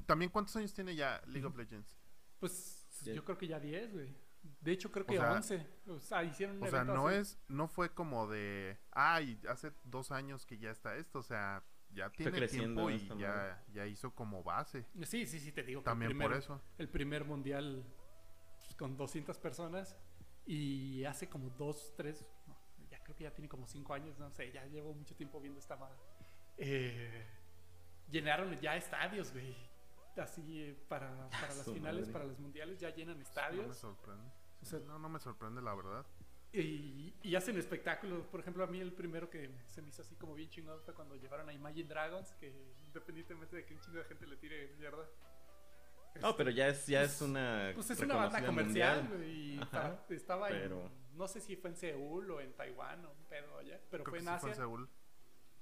[0.06, 1.98] También, ¿cuántos años tiene ya League of Legends?
[2.40, 4.16] Pues yo creo que ya 10, güey.
[4.62, 5.68] De hecho, creo que 11.
[5.88, 7.38] O sea, hicieron un O sea, no es.
[7.48, 8.78] No fue como de.
[8.92, 11.20] Ay, hace dos años que ya está esto.
[11.20, 14.86] O sea, ya tiene tiempo y ya, ya hizo como base.
[15.04, 15.82] Sí, sí, sí, te digo.
[15.82, 16.62] También por eso.
[16.78, 17.84] El primer mundial
[18.78, 19.98] con 200 personas
[20.46, 22.26] y hace como dos, tres,
[22.90, 25.60] ya creo que ya tiene como cinco años, no sé, ya llevo mucho tiempo viendo
[25.60, 25.98] esta madre.
[26.58, 27.26] Eh,
[28.10, 29.56] llenaron ya estadios, güey.
[30.16, 33.64] Así eh, para, para las finales, para los mundiales, ya llenan estadios.
[33.64, 34.32] No me sorprende.
[34.88, 36.06] no, no me sorprende, la verdad.
[36.62, 38.26] Y, y, hacen espectáculos.
[38.28, 40.94] Por ejemplo, a mí el primero que se me hizo así como bien chingón fue
[40.94, 42.52] cuando llevaron a Imagine Dragons, que
[42.86, 45.08] independientemente de que un chingo de gente le tire mierda,
[46.22, 47.72] no, pero ya es, ya es una.
[47.74, 49.60] Pues es una banda comercial, y
[50.10, 50.72] estaba en.
[51.14, 54.20] No sé si fue en Seúl o en Taiwán o un pedo allá, pero fue
[54.20, 54.40] en Asia.
[54.40, 54.90] Fue en Seúl.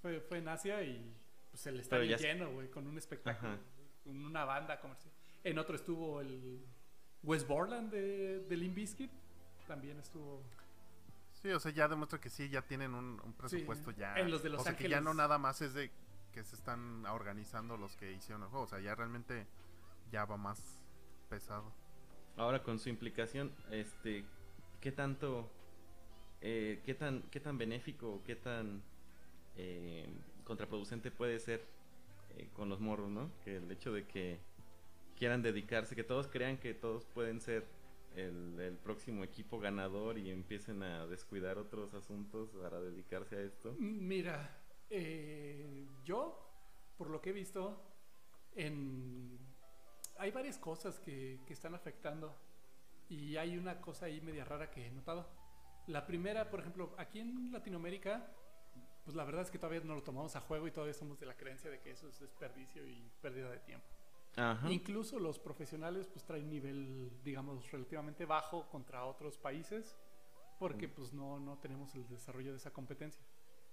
[0.02, 1.16] Fue, en Asia y
[1.50, 3.58] pues el estadio lleno, güey, con un espectáculo,
[4.04, 5.14] con una banda comercial.
[5.44, 6.64] En otro estuvo el
[7.24, 9.12] West Borland de, de Limp Bizkit,
[9.68, 10.44] también estuvo.
[11.46, 14.16] Sí, o sea, ya demuestra que sí, ya tienen un, presupuesto ya.
[14.16, 15.92] En los de Los o sea, que ya no nada más es de
[16.34, 19.46] que se están organizando los que hicieron el juego, o sea, ya realmente
[20.12, 20.82] ya va más
[21.30, 21.72] pesado.
[22.36, 24.26] Ahora con su implicación, este,
[24.82, 25.52] ¿qué tanto,
[26.42, 28.82] eh, qué tan, qué tan benéfico, qué tan
[29.56, 30.10] eh,
[30.46, 31.64] contraproducente puede ser
[32.38, 33.30] eh, con los morros, ¿no?
[33.44, 34.40] Que el hecho de que
[35.16, 37.68] quieran dedicarse, que todos crean que todos pueden ser
[38.16, 43.76] el, próximo equipo ganador y empiecen a descuidar otros asuntos para dedicarse a esto?
[43.80, 44.62] Mira,
[46.04, 46.50] yo,
[46.98, 47.82] por lo que he visto,
[48.56, 49.40] en
[50.18, 52.34] hay varias cosas que, que, están afectando
[53.10, 55.28] y hay una cosa ahí media rara que he notado.
[55.88, 58.32] La primera, por ejemplo, aquí en Latinoamérica,
[59.04, 61.28] pues la verdad es que todavía no lo tomamos a juego y todavía somos de
[61.28, 63.95] la creencia de que eso es desperdicio y pérdida de tiempo.
[64.70, 69.96] Incluso los profesionales pues traen nivel, digamos, relativamente bajo contra otros países
[70.60, 73.24] porque pues no, no tenemos el desarrollo de esa competencia.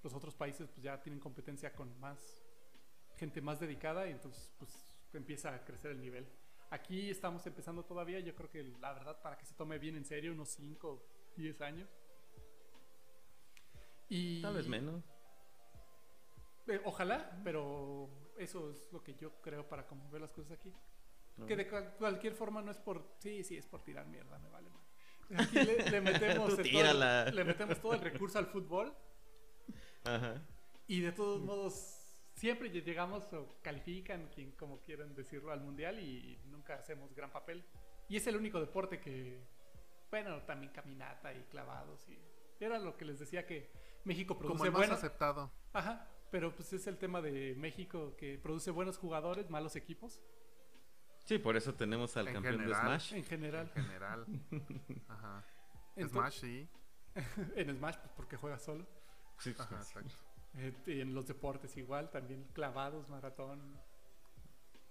[0.02, 2.42] Los otros países pues ya tienen competencia con más
[3.16, 6.26] gente más dedicada y entonces pues empieza a crecer el nivel.
[6.70, 10.04] Aquí estamos empezando todavía, yo creo que la verdad para que se tome bien en
[10.04, 11.02] serio, unos 5,
[11.36, 11.90] 10 años.
[14.08, 15.04] Y, Tal vez menos.
[16.66, 18.08] Eh, ojalá, pero
[18.42, 20.72] eso es lo que yo creo para cómo veo las cosas aquí.
[21.46, 23.14] Que de cualquier forma no es por...
[23.18, 24.70] Sí, sí, es por tirar mierda, me vale
[25.38, 28.94] Aquí le, metemos todo, le metemos todo el recurso al fútbol.
[30.04, 30.46] Ajá.
[30.86, 36.38] Y de todos modos siempre llegamos o califican, quien como quieran decirlo, al mundial y
[36.44, 37.64] nunca hacemos gran papel.
[38.08, 39.42] Y es el único deporte que,
[40.10, 42.18] bueno, también caminata y clavados y
[42.60, 43.70] era lo que les decía que
[44.04, 45.50] México produce como el más aceptado.
[45.72, 50.18] Ajá, pero pues es el tema de México que produce buenos jugadores, malos equipos.
[51.24, 53.12] Sí, por eso tenemos al campeón de Smash.
[53.12, 53.70] En general.
[53.74, 54.26] En general.
[55.08, 55.44] Ajá.
[56.08, 56.68] Smash sí.
[57.54, 58.86] en Smash pues porque juega solo.
[59.38, 60.14] Sí, Ajá, exacto.
[60.54, 63.78] Eh, en los deportes igual, también clavados, maratón,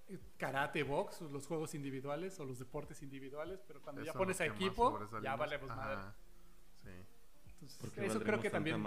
[0.10, 4.46] eh, karate, box, los juegos individuales o los deportes individuales, pero cuando ya pones a
[4.46, 6.14] equipo, ya valemos madre.
[7.98, 8.84] eso creo que también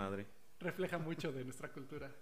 [0.60, 2.14] refleja mucho de nuestra cultura.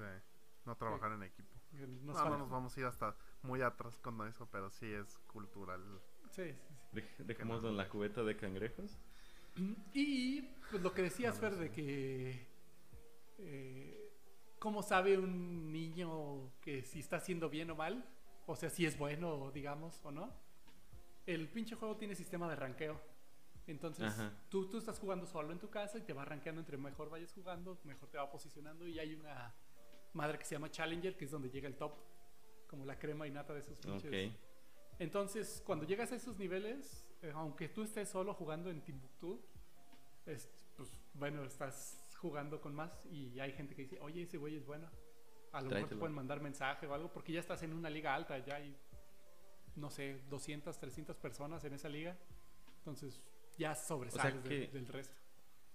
[0.00, 0.24] Sí,
[0.64, 1.54] no trabajar en equipo.
[1.72, 5.82] no, nos vamos a ir hasta muy atrás con eso, pero sí es cultural.
[6.30, 6.54] Sí,
[6.94, 8.98] sí, Dejémoslo en la cubeta de cangrejos.
[9.92, 12.46] Y pues lo que decías, Fer, de que
[13.38, 14.10] eh,
[14.58, 18.04] ¿cómo sabe un niño que si está haciendo bien o mal?
[18.46, 20.32] O sea, si es bueno, digamos, o no.
[21.26, 23.00] El pinche juego tiene sistema de ranqueo.
[23.66, 24.12] Entonces,
[24.48, 27.32] tú, tú estás jugando solo en tu casa y te va rankeando entre mejor vayas
[27.32, 28.86] jugando, mejor te va posicionando.
[28.86, 29.54] Y hay una
[30.12, 31.94] madre que se llama Challenger, que es donde llega el top,
[32.66, 34.32] como la crema y nata de esos pinches.
[34.98, 39.42] Entonces, cuando llegas a esos niveles, eh, aunque tú estés solo jugando en Timbuktu,
[40.26, 44.56] es, pues bueno, estás jugando con más y hay gente que dice, oye, ese güey
[44.56, 44.90] es bueno.
[45.52, 48.14] A lo mejor te pueden mandar mensaje o algo porque ya estás en una liga
[48.14, 48.76] alta, ya hay,
[49.74, 52.16] no sé, 200, 300 personas en esa liga.
[52.78, 53.20] Entonces
[53.56, 55.14] ya sobresales del resto.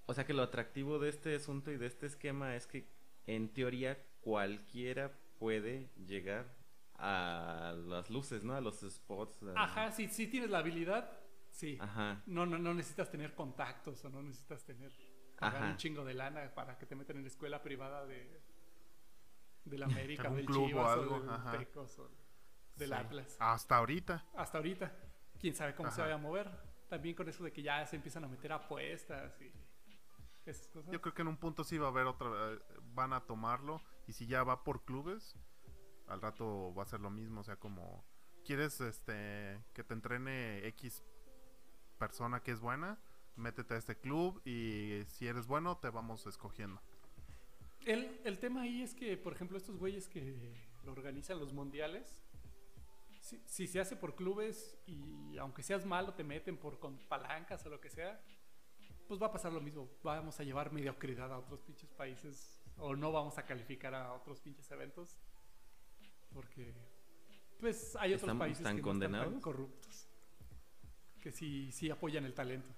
[0.06, 2.88] O sea que lo atractivo de este asunto y de este esquema es que
[3.26, 6.52] en teoría cualquiera puede llegar
[6.96, 8.56] a las luces, ¿no?
[8.56, 9.40] A los spots.
[9.56, 11.12] Ajá, si, si tienes la habilidad,
[11.52, 11.78] sí.
[11.80, 12.24] Ajá.
[12.26, 14.92] No, no, no necesitas tener contactos o no necesitas tener
[15.40, 18.42] pagar un chingo de lana para que te metan en la escuela privada de
[19.66, 22.10] del América, del Chivas o, del Tecos o
[22.76, 23.38] del Atlas.
[23.40, 24.26] Hasta ahorita.
[24.36, 24.92] Hasta ahorita.
[25.40, 26.50] Quién sabe cómo se vaya a mover.
[26.90, 29.52] También con eso de que ya se empiezan a meter apuestas y
[30.48, 30.92] esas cosas.
[30.92, 32.60] Yo creo que en un punto sí va a haber otra, eh,
[32.94, 35.36] van a tomarlo y si ya va por clubes,
[36.08, 38.06] al rato va a ser lo mismo, o sea, como
[38.46, 41.04] quieres este que te entrene X
[41.98, 43.00] persona que es buena,
[43.36, 46.82] métete a este club y si eres bueno te vamos escogiendo.
[47.86, 52.22] El, el tema ahí es que, por ejemplo, estos güeyes que lo organizan los mundiales,
[53.22, 57.66] si, si, se hace por clubes y aunque seas malo te meten por con palancas
[57.66, 58.22] o lo que sea,
[59.08, 59.90] pues va a pasar lo mismo.
[60.04, 64.40] Vamos a llevar mediocridad a otros pinches países o no vamos a calificar a otros
[64.40, 65.18] pinches eventos
[66.34, 66.74] porque
[67.60, 69.28] pues hay otros países que condenados?
[69.28, 70.10] están corruptos
[71.26, 72.70] que sí, sí apoyan el talento.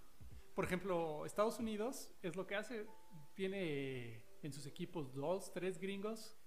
[0.56, 2.88] Por ejemplo, Estados Unidos es lo que hace,
[3.36, 6.38] tiene en sus equipos dos, tres gringos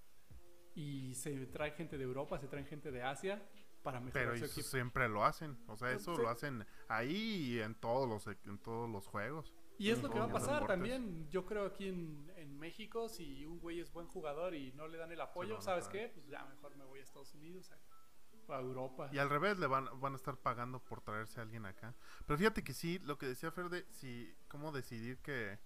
[0.73, 3.39] y se trae gente de Europa, se trae gente de Asia
[3.83, 8.09] para mejorar Pero siempre lo hacen, o sea, eso lo hacen ahí y en todos
[8.09, 9.53] los en todos los juegos.
[9.77, 12.30] Y es lo que va a pasar también, yo creo aquí en,
[12.61, 16.09] México, si un güey es buen jugador y no le dan el apoyo, ¿sabes qué?
[16.13, 19.09] Pues ya mejor me voy a Estados Unidos, a, Europa.
[19.11, 21.95] Y al revés, le van, van a estar pagando por traerse a alguien acá.
[22.27, 25.57] Pero fíjate que sí, lo que decía Ferde, si, cómo decidir que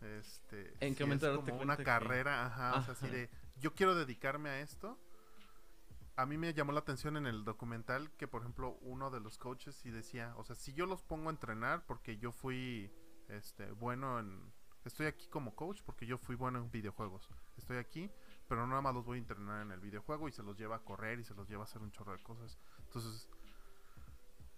[0.00, 3.94] este en qué momento es como una carrera ajá, o sea así de yo quiero
[3.94, 4.98] dedicarme a esto
[6.16, 9.38] a mí me llamó la atención en el documental que por ejemplo uno de los
[9.38, 12.92] coaches sí decía o sea si yo los pongo a entrenar porque yo fui
[13.28, 14.52] este bueno en
[14.88, 17.28] estoy aquí como coach porque yo fui bueno en videojuegos.
[17.56, 18.10] Estoy aquí
[18.48, 20.84] pero nada más los voy a entrenar en el videojuego y se los lleva a
[20.84, 22.58] correr y se los lleva a hacer un chorro de cosas.
[22.86, 23.28] Entonces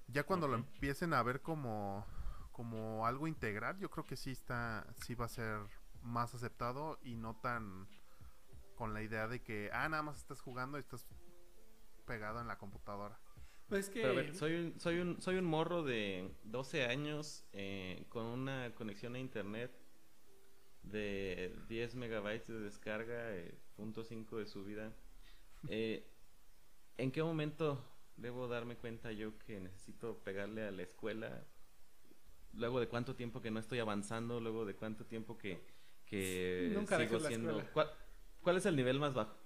[0.09, 2.07] ya cuando lo empiecen a ver como
[2.53, 5.61] como algo integral, yo creo que sí está, sí va a ser
[6.03, 7.87] más aceptado y no tan
[8.75, 11.07] con la idea de que, ah, nada más estás jugando y estás
[12.05, 13.17] pegado en la computadora.
[13.69, 14.03] Pues que...
[14.35, 19.21] soy, un, soy, un, soy un morro de 12 años eh, con una conexión a
[19.21, 19.71] internet
[20.91, 24.93] de 10 megabytes de descarga, eh, punto .5 de subida.
[25.69, 26.07] Eh,
[26.97, 27.85] ¿En qué momento
[28.17, 31.45] debo darme cuenta yo que necesito pegarle a la escuela
[32.55, 35.61] luego de cuánto tiempo que no estoy avanzando, luego de cuánto tiempo que,
[36.07, 37.63] que sigo siendo...
[38.43, 39.37] ¿Cuál, es el nivel más bajo?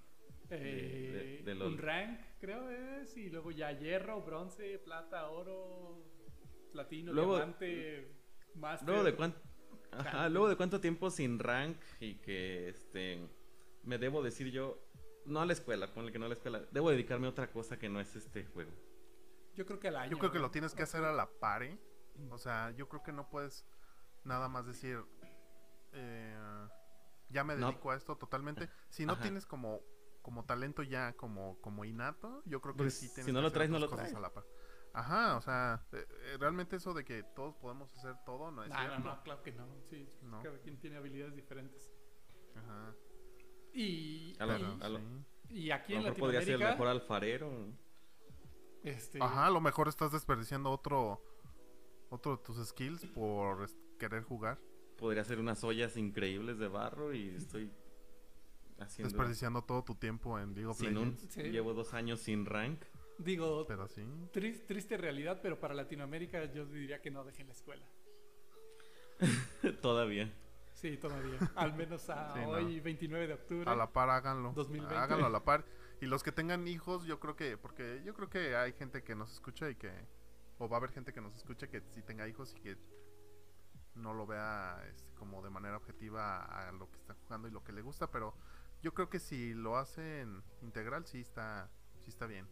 [0.49, 6.05] Eh, un rank, creo es, y luego ya hierro, bronce, plata, oro,
[6.71, 8.07] platino, diamante,
[8.55, 8.87] master.
[8.87, 9.39] Luego de cuánto...
[10.29, 13.27] luego de cuánto tiempo sin rank y que este
[13.83, 14.79] me debo decir yo
[15.25, 17.77] no a la escuela, ponle que no a la escuela, debo dedicarme a otra cosa
[17.77, 18.71] que no es este juego.
[19.55, 20.11] Yo creo que al año.
[20.11, 21.77] Yo creo que lo tienes que hacer a la par, ¿eh?
[22.29, 23.65] O sea, yo creo que no puedes
[24.23, 24.99] nada más decir,
[25.93, 26.67] eh,
[27.29, 28.69] ya me dedico a esto totalmente.
[28.89, 29.81] Si no tienes como
[30.21, 33.51] como talento ya como como innato, yo creo que pues, sí tienes si no lo
[33.51, 34.13] traes, no lo traes.
[34.13, 34.45] A la par.
[34.93, 38.71] Ajá, o sea, eh, eh, realmente eso de que todos podemos hacer todo no es
[38.71, 38.99] cierto.
[38.99, 39.65] No, no, claro que no.
[39.89, 40.07] Sí,
[40.43, 41.91] cada quien tiene habilidades diferentes.
[42.55, 42.93] Ajá.
[43.73, 44.37] Y,
[45.49, 47.73] y, aquí en Latinoamérica podría ser el mejor alfarero.
[48.83, 49.21] Este...
[49.21, 51.23] Ajá, a lo mejor estás desperdiciando otro
[52.09, 54.59] otro de tus skills por querer jugar.
[54.97, 57.71] Podría hacer unas ollas increíbles de barro y estoy
[58.79, 59.09] haciendo...
[59.09, 62.83] Desperdiciando todo tu tiempo en League of Llevo dos años sin rank.
[63.23, 64.03] Digo, pero sí.
[64.31, 67.85] triste realidad, pero para Latinoamérica yo diría que no dejen la escuela.
[69.81, 70.31] todavía.
[70.73, 71.39] Sí, todavía.
[71.55, 73.69] Al menos a hoy, 29 de octubre.
[73.69, 74.53] A la par háganlo.
[74.89, 75.65] Háganlo a la par.
[76.01, 79.15] Y los que tengan hijos, yo creo que, porque yo creo que hay gente que
[79.15, 79.89] nos escucha y que
[80.57, 82.77] o va a haber gente que nos escuche que si tenga hijos y que
[83.95, 87.63] no lo vea este, como de manera objetiva a lo que está jugando y lo
[87.63, 88.35] que le gusta, pero
[88.81, 92.47] yo creo que si lo hacen integral sí está sí está bien.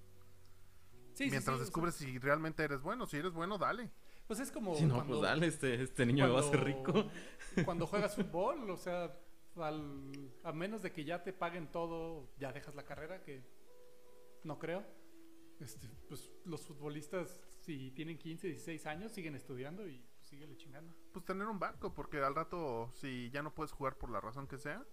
[1.20, 3.92] Mientras descubres si realmente eres bueno, si eres bueno, dale.
[4.28, 6.94] Pues es como si no, pues dale, este, este niño me va a hacer rico.
[7.66, 9.18] Cuando juegas fútbol, o sea,
[9.58, 13.44] a menos de que ya te paguen todo, ya dejas la carrera, que
[14.44, 14.84] no creo.
[15.60, 20.94] Este, pues los futbolistas si tienen 15, 16 años, siguen estudiando y pues, sigue chingando.
[21.12, 24.48] Pues tener un banco, porque al rato, si ya no puedes jugar por la razón
[24.48, 24.84] que sea,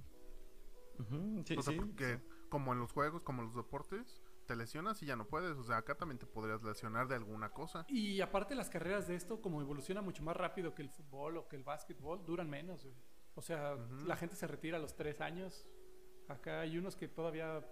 [1.44, 5.06] sí, o sea, porque como en los juegos, como en los deportes, te lesionas y
[5.06, 5.56] ya no puedes.
[5.58, 7.84] O sea, acá también te podrías lesionar de alguna cosa.
[7.88, 11.48] Y aparte las carreras de esto, como evoluciona mucho más rápido que el fútbol o
[11.48, 12.88] que el básquetbol, duran menos.
[13.34, 13.76] O sea,
[14.06, 15.66] la gente se retira a los 3 años.
[16.28, 17.64] Acá hay unos que todavía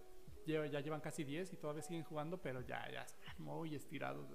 [0.47, 4.29] ya llevan casi 10 y todavía siguen jugando, pero ya, ya están muy estirados.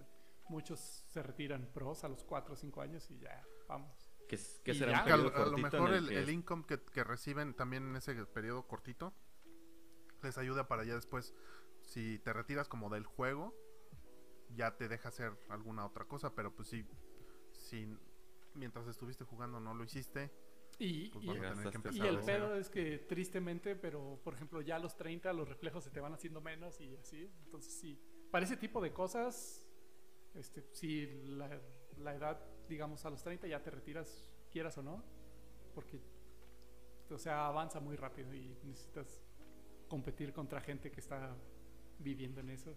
[0.49, 4.11] Muchos se retiran pros a los 4 o 5 años y ya, vamos.
[4.27, 7.95] que, que será un a, a, lo mejor el, income que, que, reciben también en
[7.95, 9.13] ese periodo cortito
[10.23, 11.33] les ayuda para ya después,
[11.91, 13.53] si te retiras como del juego,
[14.55, 16.85] ya te deja hacer alguna otra cosa, pero pues sí,
[17.51, 17.85] si
[18.53, 20.31] mientras estuviste jugando no lo hiciste.
[20.79, 25.33] Y, pues y, el pedo es que tristemente, pero por ejemplo ya a los 30
[25.33, 27.29] los reflejos se te van haciendo menos y así.
[27.43, 29.67] Entonces sí, para ese tipo de cosas,
[30.33, 31.61] este, si la,
[31.97, 32.39] la edad,
[32.69, 35.03] digamos, a los 30 ya te retiras, quieras o no,
[35.75, 35.99] porque,
[37.09, 39.21] o sea, avanza muy rápido y necesitas
[39.89, 41.35] competir contra gente que está
[42.01, 42.75] viviendo en eso.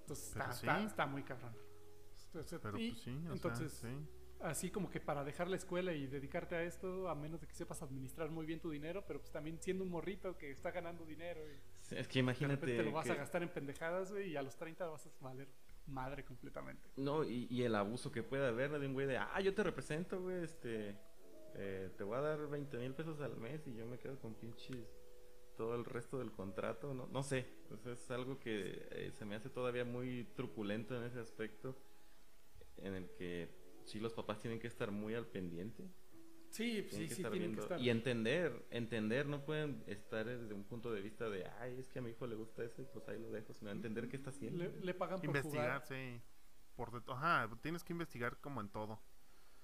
[0.00, 1.54] Entonces está, está, muy cabrón.
[2.26, 3.84] Entonces, pues sí, entonces
[4.40, 7.54] así como que para dejar la escuela y dedicarte a esto, a menos de que
[7.54, 11.04] sepas administrar muy bien tu dinero, pero pues también siendo un morrito que está ganando
[11.04, 11.40] dinero.
[11.90, 12.66] es que imagínate.
[12.66, 15.48] te lo vas a gastar en pendejadas, y a los 30 vas a valer
[15.86, 16.88] madre completamente.
[16.96, 19.62] No, y, y el abuso que puede haber de un güey de, ah, yo te
[19.62, 20.96] represento, güey, este,
[21.54, 24.34] eh, te voy a dar 20 mil pesos al mes y yo me quedo con
[24.34, 24.95] pinches
[25.56, 27.46] todo el resto del contrato, no, no sé,
[27.86, 31.76] es algo que eh, se me hace todavía muy truculento en ese aspecto,
[32.76, 33.48] en el que
[33.84, 35.88] sí los papás tienen que estar muy al pendiente.
[36.50, 37.80] Sí, sí, sí, tienen que estar.
[37.80, 41.98] Y entender, entender, no pueden estar desde un punto de vista de, ay, es que
[41.98, 44.30] a mi hijo le gusta eso y pues ahí lo dejo, sino entender qué está
[44.30, 44.64] haciendo.
[44.64, 46.20] Le, pagan por Investigar, sí.
[46.74, 49.00] Por Ajá, tienes que investigar como en todo.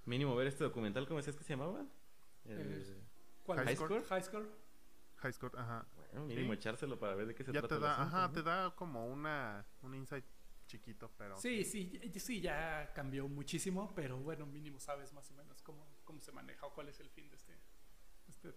[0.05, 1.87] Mínimo ver este documental, ¿cómo decías que se llamaba?
[3.45, 3.65] ¿Cuál?
[3.65, 4.05] High Score.
[4.05, 4.62] High Score.
[5.23, 5.87] High Score, ajá.
[5.97, 7.77] Bueno, mínimo echárselo para ver de qué se ya trata.
[7.77, 10.25] Te da, ajá, te da como una, un insight
[10.67, 11.37] chiquito, pero...
[11.39, 16.21] Sí, sí, sí, ya cambió muchísimo, pero bueno, mínimo sabes más o menos cómo, cómo
[16.21, 17.59] se maneja o cuál es el fin de este,
[18.29, 18.53] este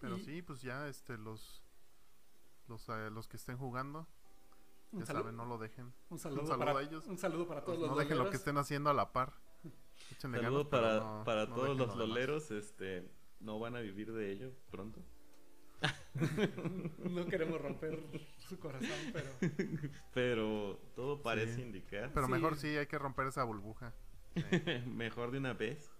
[0.00, 1.62] Pero sí, pues ya este los
[2.68, 4.06] los, eh, los que estén jugando,
[4.92, 5.92] ya saben, no lo dejen.
[6.08, 7.06] Un saludo, para, a ellos.
[7.06, 9.34] Un saludo para todos pues los No dejen lo que estén haciendo a la par.
[10.24, 15.00] Un saludo para, para todos los loleros, este, no van a vivir de ello pronto.
[17.10, 18.00] no queremos romper
[18.48, 19.30] su corazón, pero.
[20.12, 22.10] Pero todo parece indicar.
[22.12, 23.92] Pero mejor sí, hay que romper esa burbuja.
[24.86, 25.90] mejor de una vez.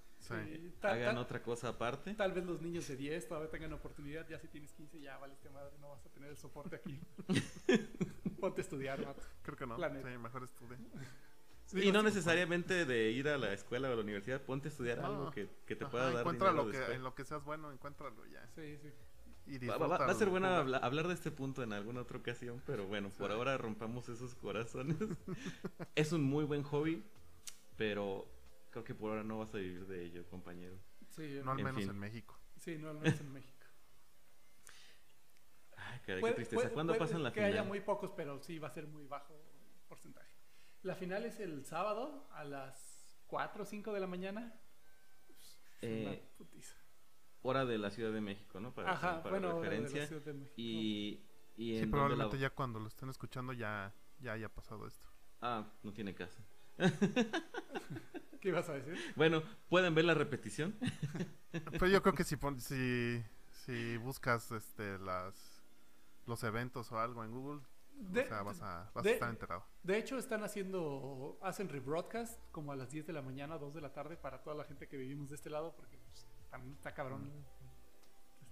[0.83, 2.15] Hagan otra cosa aparte.
[2.15, 4.27] Tal vez los niños de 10 todavía tengan oportunidad.
[4.29, 6.99] Ya si tienes 15, ya valiste madre, no vas a tener el soporte aquí.
[8.41, 9.23] Ponte a estudiar, mato.
[9.43, 9.77] Creo que no.
[9.77, 10.79] Sí, mejor estudie.
[11.73, 15.01] y no necesariamente de ir a la escuela o a la universidad, ponte a estudiar
[15.01, 18.25] algo que, que te pueda dar encuentra lo que, en lo que seas bueno, encuéntralo
[18.27, 18.47] ya.
[18.55, 18.93] Sí, sí.
[19.47, 23.31] Va, a ser bueno hablar de este punto en alguna otra ocasión, pero bueno, por
[23.31, 24.97] ahora rompamos esos corazones.
[25.95, 27.05] es un muy buen hobby,
[27.77, 28.27] pero
[28.71, 30.79] creo que por ahora no vas a vivir de ello, compañero.
[31.11, 32.39] Sí, no al menos en México.
[32.59, 33.67] Sí, no al menos en México.
[35.77, 36.71] Ay, qué tristeza.
[36.71, 37.51] ¿Cuándo pasan la final?
[37.51, 39.35] Que haya muy pocos, pero sí va a ser muy bajo
[39.89, 40.31] porcentaje.
[40.83, 44.59] La final es el sábado a las 4 o 5 de la mañana.
[45.83, 46.23] Eh,
[47.45, 48.75] hora de la Ciudad de México, ¿no?
[48.75, 50.07] Para, Ajá, bueno, referencia.
[50.07, 50.55] de México.
[50.57, 51.23] Y,
[51.57, 55.07] y sí, probablemente ya cuando lo estén escuchando ya, ya haya pasado esto.
[55.41, 56.43] Ah, no tiene caso.
[58.41, 58.99] ¿Qué ibas a decir?
[59.15, 60.77] Bueno, ¿pueden ver la repetición?
[61.79, 63.25] Pues yo creo que si, si,
[63.65, 65.63] si buscas este, las,
[66.27, 67.61] los eventos o algo en Google,
[68.11, 69.65] o sea, vas, a, vas a, estar enterado.
[69.85, 73.81] De hecho, están haciendo, hacen rebroadcast como a las 10 de la mañana, 2 de
[73.81, 75.97] la tarde para toda la gente que vivimos de este lado, porque
[76.59, 77.31] pues, está cabrón.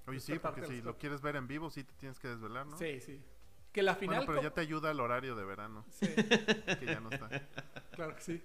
[0.06, 2.76] Oye, sí, porque si lo quieres ver en vivo, sí te tienes que desvelar, ¿no?
[2.76, 3.22] Sí, sí.
[3.72, 4.26] Que la final.
[4.26, 5.86] Bueno, pero ya te ayuda el horario de verano.
[5.90, 6.06] Sí.
[6.78, 7.28] que ya no está.
[7.92, 8.42] Claro que sí.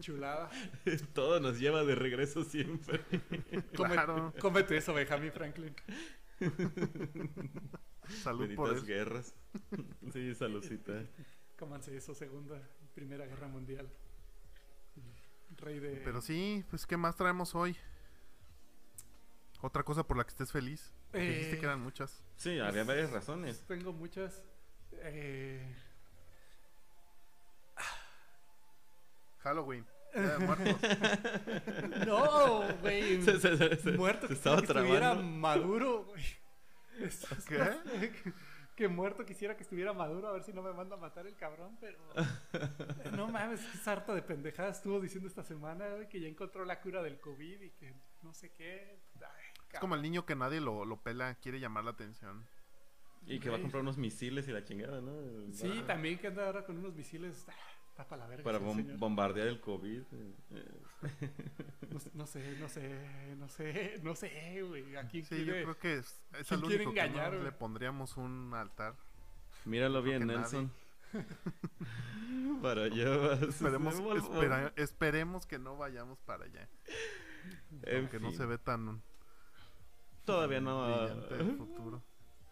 [0.00, 0.50] Chulada.
[1.14, 3.00] Todo nos lleva de regreso siempre.
[3.72, 4.32] claro.
[4.40, 5.74] Cómete eso, Benjamin Franklin.
[8.22, 9.34] Salud por por guerras.
[10.12, 11.04] sí, saludcita.
[11.58, 12.60] Cómanse eso, Segunda,
[12.94, 13.88] Primera Guerra Mundial.
[15.56, 15.96] Rey de.
[16.04, 17.76] Pero sí, pues, ¿qué más traemos hoy?
[19.62, 20.92] ¿Otra cosa por la que estés feliz?
[21.12, 22.22] Eh, dijiste que eran muchas.
[22.36, 23.64] Sí, había varias razones.
[23.66, 24.42] Tengo muchas.
[24.92, 25.74] Eh...
[29.38, 29.86] Halloween.
[30.40, 30.76] muertos.
[32.06, 33.18] no, güey.
[33.96, 34.26] Muerto.
[34.26, 36.24] Se estaba que estuviera maduro, güey.
[37.48, 38.12] ¿Qué?
[38.76, 41.34] que muerto quisiera que estuviera maduro a ver si no me manda a matar el
[41.34, 41.98] cabrón, pero
[43.12, 47.02] no mames, es harta de pendejadas estuvo diciendo esta semana que ya encontró la cura
[47.02, 49.00] del COVID y que no sé qué.
[49.72, 52.46] Es como el niño que nadie lo, lo pela, quiere llamar la atención.
[53.26, 55.12] Y que va a comprar unos misiles y la chingada, ¿no?
[55.52, 57.46] Sí, también que anda ahora con unos misiles.
[57.98, 58.44] Ah, para la verga.
[58.44, 60.02] Para bombardear el COVID.
[61.90, 64.96] No, sé, no sé, no sé, no sé, güey.
[64.96, 68.94] Aquí sí, yo creo que es, es el único engañar, que le pondríamos un altar.
[69.64, 70.70] Míralo bien, Nelson.
[72.62, 73.94] para allá Esperemos,
[74.76, 76.68] esperemos que no vayamos para allá.
[77.94, 79.02] Aunque no se ve tan.
[80.26, 81.06] Todavía no.
[81.06, 82.02] El futuro.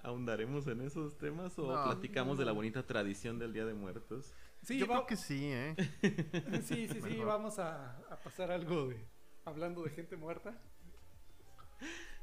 [0.02, 4.32] ¿Ahondaremos en esos temas o platicamos de la bonita tradición del Día de Muertos?
[4.62, 5.74] Sí, yo creo que sí, ¿eh?
[6.64, 9.04] sí, sí, sí, vamos a, pasar algo de.
[9.44, 10.58] Hablando de gente muerta.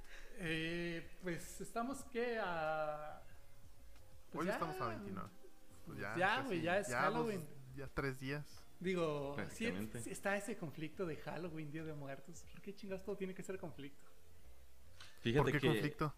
[0.44, 3.22] Eh, pues estamos que a.
[4.32, 5.30] Pues Hoy estamos a 29.
[5.86, 7.48] Pues ya, güey, ya es Halloween.
[7.76, 8.66] ya tres días.
[8.80, 9.72] Digo, sí,
[10.08, 12.44] está ese conflicto de Halloween, Día de Muertos.
[12.52, 14.11] ¿Por qué chingados todo tiene que ser conflicto?
[15.22, 16.14] Fíjate ¿Por qué conflicto?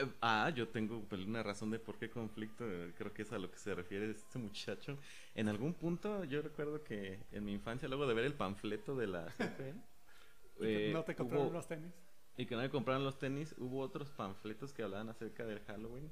[0.00, 2.64] Eh, ah, yo tengo pues, una razón de por qué conflicto.
[2.96, 4.98] Creo que es a lo que se refiere este muchacho.
[5.34, 9.06] En algún punto, yo recuerdo que en mi infancia, luego de ver el panfleto de
[9.06, 9.74] la CFE,
[10.60, 11.92] eh, ¿No te compraron los tenis?
[12.36, 16.10] Y que no me compraron los tenis, hubo otros panfletos que hablaban acerca del Halloween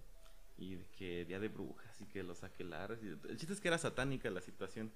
[0.57, 3.01] y de que día de brujas y que los aquelares.
[3.03, 4.93] El chiste es que era satánica la situación.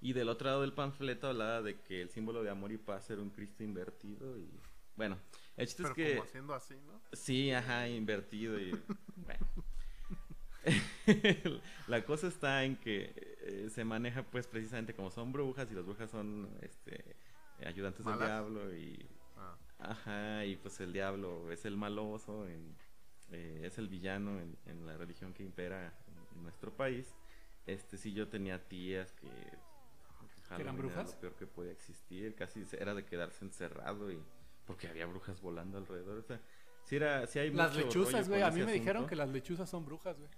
[0.00, 3.08] Y del otro lado del panfleto hablaba de que el símbolo de amor y paz
[3.10, 4.60] era un Cristo invertido y
[4.96, 5.16] bueno,
[5.56, 7.00] el chiste es que como haciendo así, ¿no?
[7.12, 8.70] Sí, ajá, invertido y
[9.16, 9.46] bueno.
[11.88, 15.84] la cosa está en que eh, se maneja pues precisamente como son brujas y las
[15.84, 17.16] brujas son este
[17.66, 19.56] ayudantes del diablo y ah.
[19.80, 25.32] ajá y pues el diablo es el maloso eh, es el villano en, la religión
[25.32, 27.12] que impera en, nuestro país
[27.66, 29.28] este sí yo tenía tías que
[30.58, 31.14] eran brujas?
[31.14, 34.18] lo peor que podía existir, casi era de quedarse encerrado y
[34.66, 36.18] porque había brujas volando alrededor.
[36.18, 36.40] O sea,
[36.84, 39.84] si era, si hay Las lechuzas, güey, a mí me dijeron que las lechuzas son
[39.84, 40.30] brujas, güey.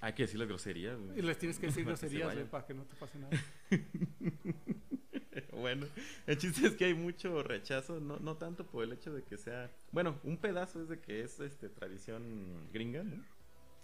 [0.00, 1.18] Hay que decirle groserías, güey.
[1.18, 3.36] Y les tienes que decir groserías, güey, para que no te pase nada.
[5.52, 5.86] bueno,
[6.26, 9.36] el chiste es que hay mucho rechazo, no, no tanto por el hecho de que
[9.36, 13.24] sea, bueno, un pedazo es de que es este tradición gringa, ¿no?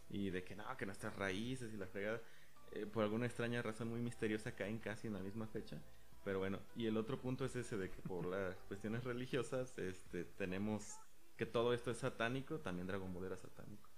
[0.09, 2.21] Y de que no, que nuestras raíces y la fregada.
[2.73, 5.81] Eh, por alguna extraña razón muy misteriosa caen casi en la misma fecha.
[6.25, 10.25] Pero bueno, y el otro punto es ese de que por las cuestiones religiosas este,
[10.25, 10.99] tenemos
[11.37, 13.91] que todo esto es satánico, también Dragon Ball era satánico.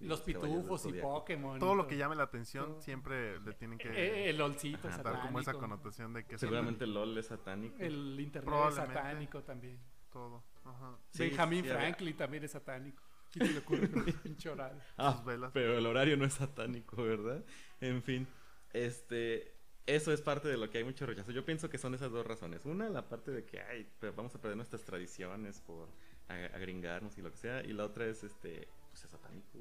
[0.00, 1.58] Los pitufos y Pokémon.
[1.58, 3.88] Todo lo que llame la atención siempre le tienen que...
[3.88, 6.36] Eh, el LOLcito Dar como esa connotación de que...
[6.36, 7.76] Seguramente el LOL es satánico.
[7.78, 9.78] El internet es satánico también.
[10.12, 10.44] Todo.
[10.64, 10.96] Ajá.
[11.18, 13.02] Benjamin Franklin también es satánico.
[13.32, 14.80] ¿Quién se le ocurre con pinche horario?
[14.96, 17.44] Ah, pero el horario no es satánico, ¿verdad?
[17.80, 18.28] En fin,
[18.72, 19.53] este,
[19.86, 21.30] eso es parte de lo que hay mucho rechazo.
[21.30, 22.64] Yo pienso que son esas dos razones.
[22.64, 25.88] Una, la parte de que ay, vamos a perder nuestras tradiciones por
[26.28, 27.62] agringarnos y lo que sea.
[27.62, 29.58] Y la otra es, este, pues es satánico.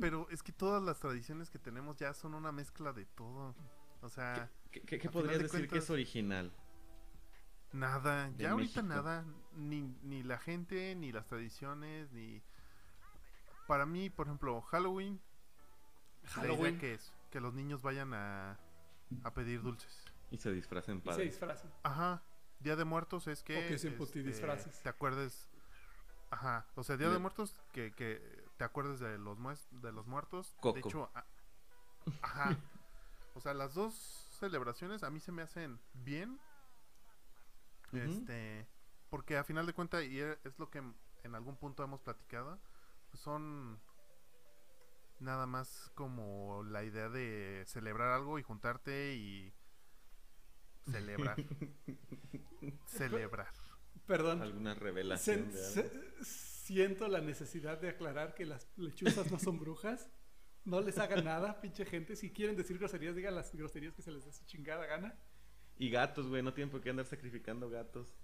[0.00, 3.54] Pero es que todas las tradiciones que tenemos ya son una mezcla de todo.
[4.02, 6.52] O sea, ¿qué, qué, podrías decir que es original?
[7.72, 9.24] Nada, ya ahorita nada.
[9.54, 12.42] Ni, ni la gente, ni las tradiciones, ni.
[13.66, 15.20] Para mí, por ejemplo, Halloween.
[16.24, 16.78] Halloween.
[16.78, 17.12] que es?
[17.30, 18.58] Que los niños vayan a,
[19.24, 20.04] a pedir dulces.
[20.30, 21.16] Y se disfracen para.
[21.16, 21.70] Se disfracen.
[21.82, 22.22] Ajá.
[22.60, 23.64] Día de Muertos es que.
[23.64, 24.82] O que se este, disfraces.
[24.82, 25.48] Te acuerdes.
[26.30, 26.66] Ajá.
[26.74, 29.38] O sea, Día de Muertos que, que te acuerdes de los,
[29.70, 30.54] de los muertos.
[30.62, 31.10] De hecho,
[32.22, 32.56] ajá.
[33.34, 33.94] o sea, las dos
[34.38, 36.38] celebraciones a mí se me hacen bien
[37.92, 38.66] este,
[39.10, 42.58] porque a final de cuentas, y e, es lo que en algún punto hemos platicado,
[43.10, 43.80] pues son
[45.18, 49.52] nada más como la idea de celebrar algo y juntarte y
[50.90, 51.36] celebrar.
[52.86, 53.52] celebrar.
[54.06, 54.42] Perdón.
[54.42, 55.50] Alguna revelación.
[56.22, 60.10] siento la necesidad de aclarar que las lechuzas no son brujas.
[60.64, 62.16] No les hagan nada, pinche gente.
[62.16, 65.16] Si quieren decir groserías, digan las groserías que se les dé su chingada gana.
[65.78, 68.16] Y gatos, güey, no tienen por qué andar sacrificando gatos.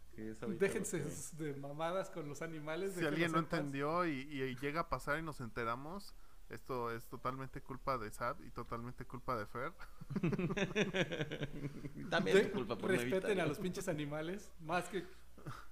[0.58, 1.04] Déjense
[1.36, 2.94] de mamadas con los animales.
[2.94, 6.14] Si alguien no entendió y, llega a pasar y nos enteramos,
[6.52, 9.72] esto es totalmente culpa de Sad y totalmente culpa de Fer.
[12.10, 15.04] También es culpa por Respeten a los pinches animales más que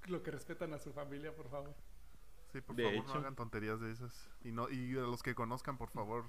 [0.06, 1.74] lo que respetan a su familia, por favor.
[2.52, 4.30] Sí, por favor, no hagan tonterías de esas.
[4.42, 6.24] Y, no, y a los que conozcan, por favor,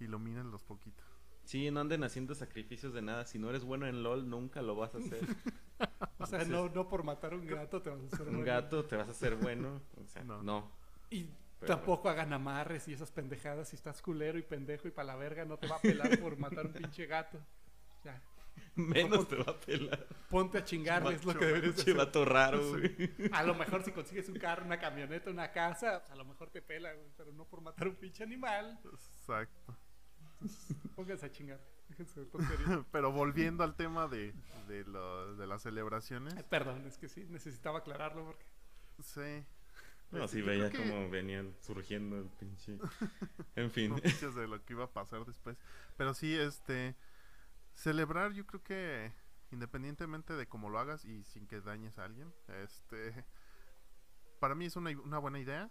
[0.00, 1.02] ilumínenlos poquito.
[1.44, 3.26] Sí, no anden haciendo sacrificios de nada.
[3.26, 5.20] Si no eres bueno en LOL, nunca lo vas a hacer.
[6.18, 8.38] o sea, no, no por matar un gato te vas a hacer bueno.
[8.38, 9.82] Un gato te vas a hacer bueno.
[10.02, 10.70] O sea, no.
[11.10, 11.28] Y
[11.64, 13.68] tampoco hagan amarres y esas pendejadas.
[13.68, 16.36] Si estás culero y pendejo y para la verga, no te va a pelar por
[16.38, 17.38] matar un pinche gato.
[18.04, 18.22] Ya.
[18.76, 20.06] Menos te va a pelar.
[20.28, 21.84] Ponte a chingar, es lo que deberías hacer.
[21.86, 23.10] Chivato raro, güey.
[23.32, 26.60] A lo mejor si consigues un carro, una camioneta, una casa, a lo mejor te
[26.60, 27.08] pela, güey.
[27.16, 28.78] Pero no por matar un pinche animal.
[28.84, 29.76] Exacto.
[30.94, 31.60] Pónganse a chingar.
[32.90, 34.34] Pero volviendo al tema de,
[34.68, 36.34] de, las celebraciones.
[36.44, 38.44] perdón, es que sí, necesitaba aclararlo porque.
[39.00, 39.44] Sí.
[40.20, 42.78] No, sí, veía cómo venían surgiendo el pinche.
[43.56, 43.90] En fin.
[43.90, 45.56] Noticias de lo que iba a pasar después.
[45.96, 46.96] Pero sí, este.
[47.72, 49.12] Celebrar, yo creo que
[49.50, 53.24] independientemente de cómo lo hagas y sin que dañes a alguien, este,
[54.40, 55.70] para mí es una, una buena idea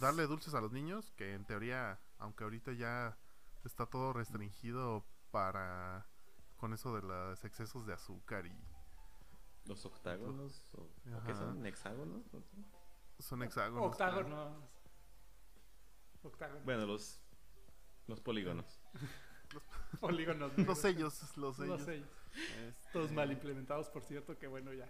[0.00, 3.18] darle dulces a los niños, que en teoría, aunque ahorita ya
[3.64, 6.06] está todo restringido para
[6.56, 8.56] con eso de los excesos de azúcar y
[9.66, 10.88] los octágonos o,
[11.24, 12.22] qué son hexágonos
[13.18, 14.68] son hexágonos octágonos
[16.64, 17.20] bueno los
[18.06, 18.80] los polígonos.
[19.52, 19.62] Los
[20.00, 21.82] polígonos los sellos los sellos,
[22.92, 24.86] todos este, mal implementados por cierto que bueno ya.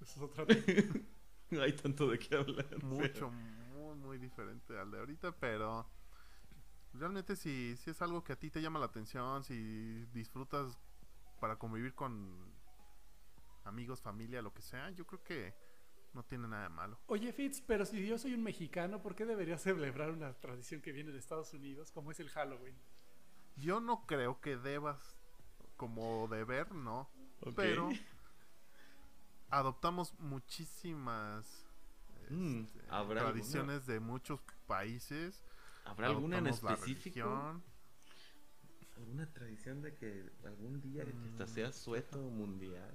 [0.00, 0.46] Eso es otra
[1.62, 5.86] hay tanto de qué hablar mucho muy muy diferente al de ahorita pero
[6.94, 10.78] realmente si, si es algo que a ti te llama la atención si disfrutas
[11.40, 12.52] para convivir con
[13.64, 15.54] amigos, familia, lo que sea, yo creo que
[16.14, 16.98] no tiene nada de malo.
[17.06, 20.92] Oye, Fitz, pero si yo soy un mexicano, ¿por qué debería celebrar una tradición que
[20.92, 22.76] viene de Estados Unidos, como es el Halloween?
[23.56, 25.16] Yo no creo que debas,
[25.76, 27.10] como deber, no.
[27.56, 27.90] Pero
[29.50, 31.66] adoptamos muchísimas
[32.30, 35.44] mm, este, tradiciones de muchos países.
[35.84, 37.60] ¿Habrá alguna en específico?
[38.96, 42.94] ¿Alguna tradición de que algún día que sea sueto mundial?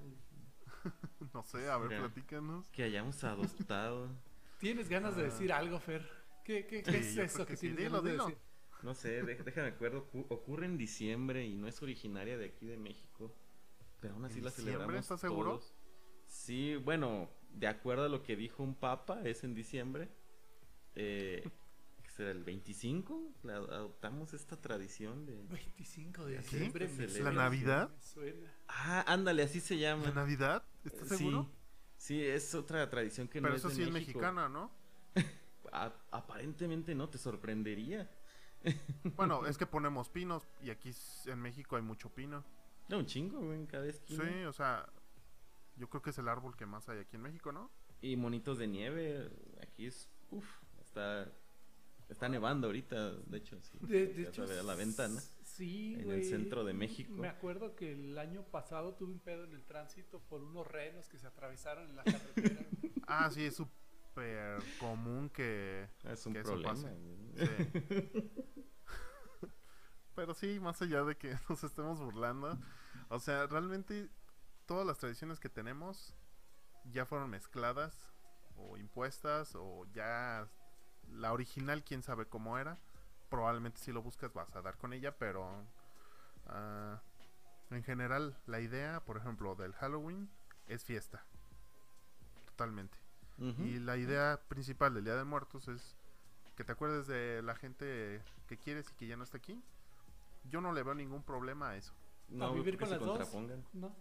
[1.33, 2.67] no sé, a ver, platícanos.
[2.69, 4.09] Que hayamos adoptado.
[4.59, 5.25] ¿Tienes ganas de ah.
[5.25, 6.07] decir algo, Fer?
[6.43, 8.38] ¿Qué, qué, es eso que, tienes ganas de decir?
[8.83, 10.07] No sé, déjame acuerdo.
[10.29, 13.35] Ocurre en diciembre y no es originaria de aquí de México.
[13.99, 14.95] Pero aún así la celebramos.
[14.95, 15.61] ¿Estás seguro?
[16.25, 20.09] Sí, bueno, de acuerdo a lo que dijo un papa, es en diciembre.
[20.95, 21.47] Eh,
[22.18, 23.36] será el 25?
[23.47, 26.89] adoptamos esta tradición de 25 de diciembre.
[27.22, 27.91] ¿La Navidad?
[28.68, 30.05] Ah, ándale, así se llama.
[30.05, 30.63] ¿La Navidad?
[30.84, 31.47] ¿Estás seguro?
[31.95, 34.72] Sí, es otra tradición que Pero no eso es sí es mexicana, ¿no?
[36.11, 38.09] aparentemente no, te sorprendería.
[39.15, 40.91] bueno, es que ponemos pinos y aquí
[41.28, 42.43] en México hay mucho pino.
[42.89, 44.24] No, un chingo, en cada esquina.
[44.24, 44.91] Sí, o sea,
[45.76, 47.70] yo creo que es el árbol que más hay aquí en México, ¿no?
[48.01, 49.30] Y monitos de nieve,
[49.61, 50.47] aquí es, uff,
[50.80, 51.32] está
[52.09, 53.77] Está nevando ahorita, de hecho, sí.
[53.81, 55.19] De, hecho, a la ventana.
[55.43, 57.13] Sí, En el centro de México.
[57.13, 61.09] Me acuerdo que el año pasado tuve un pedo en el tránsito por unos renos
[61.09, 62.65] que se atravesaron en la carretera.
[63.07, 66.73] ah, sí, es súper común que, es un problema.
[66.73, 66.89] Eso
[67.35, 68.31] Sí.
[70.15, 72.57] Pero sí, más allá de que nos estemos burlando,
[73.09, 74.09] o sea, realmente
[74.65, 76.15] todas las tradiciones que tenemos
[76.85, 78.11] ya fueron mezcladas
[78.55, 80.49] o impuestas o ya
[81.11, 82.77] la original, quién sabe cómo era.
[83.29, 85.65] Probablemente si lo buscas vas a dar con ella, pero
[86.45, 90.29] uh, en general la idea, por ejemplo, del Halloween
[90.67, 91.25] es fiesta.
[92.45, 92.97] Totalmente.
[93.59, 95.95] Y la idea principal del Día de Muertos es
[96.55, 99.61] que te acuerdes de la gente que quieres y que ya no está aquí.
[100.49, 101.93] Yo no le veo ningún problema a eso.
[102.29, 103.31] No, vivir con las dos.
[103.73, 103.95] No.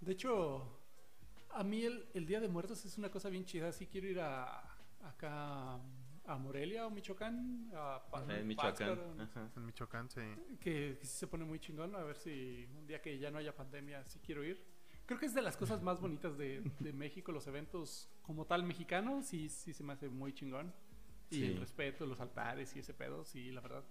[0.00, 0.80] De hecho,
[1.50, 3.70] a mí el, el, Día de Muertos es una cosa bien chida.
[3.70, 4.64] Sí quiero ir a
[5.04, 5.78] acá
[6.26, 7.70] a Morelia o Michoacán.
[7.74, 8.98] A en Michoacán.
[9.56, 10.20] En Michoacán, sí.
[10.60, 11.94] Que, sí se pone muy chingón.
[11.94, 14.64] A ver si un día que ya no haya pandemia, sí quiero ir.
[15.06, 18.64] Creo que es de las cosas más bonitas de, de México, los eventos como tal
[18.64, 20.74] mexicanos, sí, sí se me hace muy chingón.
[21.30, 23.84] Y el respeto, los altares y ese pedo, sí, la verdad.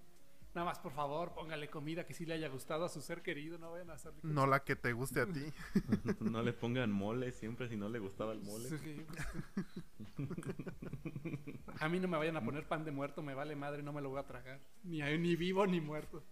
[0.55, 3.57] Nada más, por favor, póngale comida que sí le haya gustado a su ser querido,
[3.57, 4.21] no vayan a hacerle...
[4.23, 5.43] No la que te guste a ti.
[6.21, 8.69] no le pongan mole siempre si no le gustaba el mole.
[11.81, 14.01] a mí no me vayan a poner pan de muerto, me vale madre, no me
[14.01, 14.61] lo voy a tragar.
[14.83, 16.23] Ni, ni vivo ni muerto.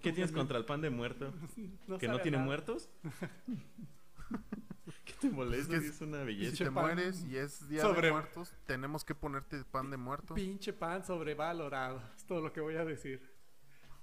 [0.00, 1.34] ¿Qué tienes contra el pan de muerto?
[2.00, 2.88] ¿Que no tiene muertos?
[5.04, 5.76] ¿Qué te molesta?
[5.76, 6.56] Es, una belleza.
[6.56, 10.34] Si te mueres y es día de muertos, tenemos que ponerte pan de muerto.
[10.34, 12.00] Pinche pan sobrevalorado.
[12.16, 13.35] Es todo lo que voy a decir.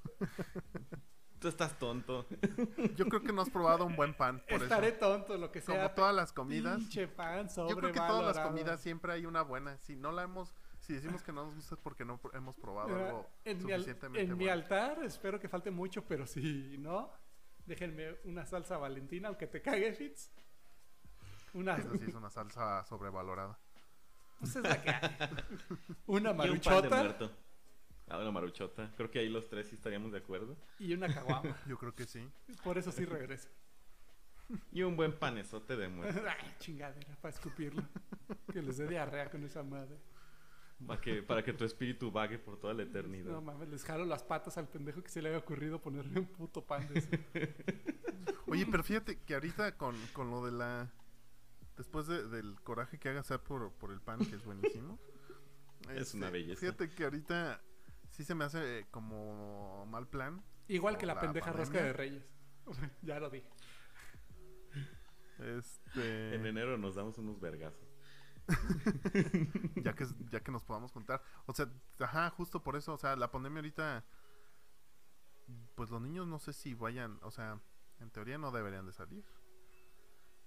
[1.43, 2.25] Tú estás tonto.
[2.95, 4.41] Yo creo que no has probado un buen pan.
[4.49, 5.75] Por Estaré tonto, lo que sea.
[5.75, 6.77] Como todas las comidas.
[6.77, 9.77] Pinche pan Yo creo que todas las comidas siempre hay una buena.
[9.77, 12.95] Si no la hemos, si decimos que no nos gusta es porque no hemos probado
[12.95, 17.11] algo en suficientemente mi En mi altar espero que falte mucho, pero si no,
[17.65, 20.31] déjenme una salsa valentina, aunque te cague, Fitz.
[21.53, 21.75] Una...
[21.75, 23.59] Esa sí es una salsa sobrevalorada.
[24.39, 24.91] Pues es la que
[26.07, 27.31] Una maruchota.
[28.13, 28.91] Ah, una maruchota.
[28.95, 30.55] Creo que ahí los tres sí estaríamos de acuerdo.
[30.77, 31.57] Y una caguama.
[31.67, 32.29] Yo creo que sí.
[32.63, 33.49] Por eso sí regreso.
[34.71, 36.21] Y un buen panezote de muerte.
[36.29, 37.81] Ay, chingadera, para escupirlo.
[38.51, 39.97] que les dé diarrea con esa madre.
[40.85, 43.31] Para que, para que tu espíritu vague por toda la eternidad.
[43.31, 46.27] No mames, les jalo las patas al pendejo que se le haya ocurrido ponerle un
[46.27, 47.19] puto pan de ese.
[48.45, 50.91] Oye, pero fíjate que ahorita con, con lo de la.
[51.77, 54.99] Después del coraje que haga hacer por, por el pan, que es buenísimo.
[55.89, 56.59] es una este, belleza.
[56.59, 57.59] Fíjate que ahorita
[58.13, 60.41] sí se me hace eh, como mal plan.
[60.67, 62.33] Igual que la, pendeja rosca de Reyes.
[63.01, 63.49] ya lo dije.
[65.39, 66.35] Este...
[66.35, 67.89] En enero nos damos unos vergazos.
[69.83, 71.21] ya que ya que nos podamos contar.
[71.45, 74.05] O sea, ajá, justo por eso, o sea, la pandemia ahorita
[75.75, 77.59] pues los niños no sé si vayan, o sea,
[77.99, 79.25] en teoría no deberían de salir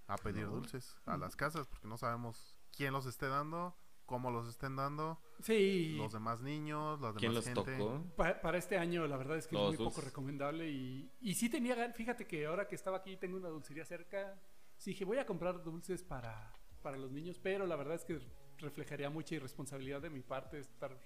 [0.07, 3.77] a pedir dulces a las casas porque no sabemos quién los esté dando,
[4.07, 5.21] cómo los estén dando.
[5.41, 5.97] Sí.
[5.99, 8.03] Los demás niños, los demás ¿Quién los tocó?
[8.17, 11.93] para este año la verdad es que es muy poco recomendable y, y sí tenía,
[11.93, 14.41] fíjate que ahora que estaba aquí tengo una dulcería cerca,
[14.77, 16.53] sí dije voy a comprar dulces para,
[16.83, 18.19] para los niños, pero la verdad es que
[18.59, 20.99] reflejaría mucha irresponsabilidad de mi parte estar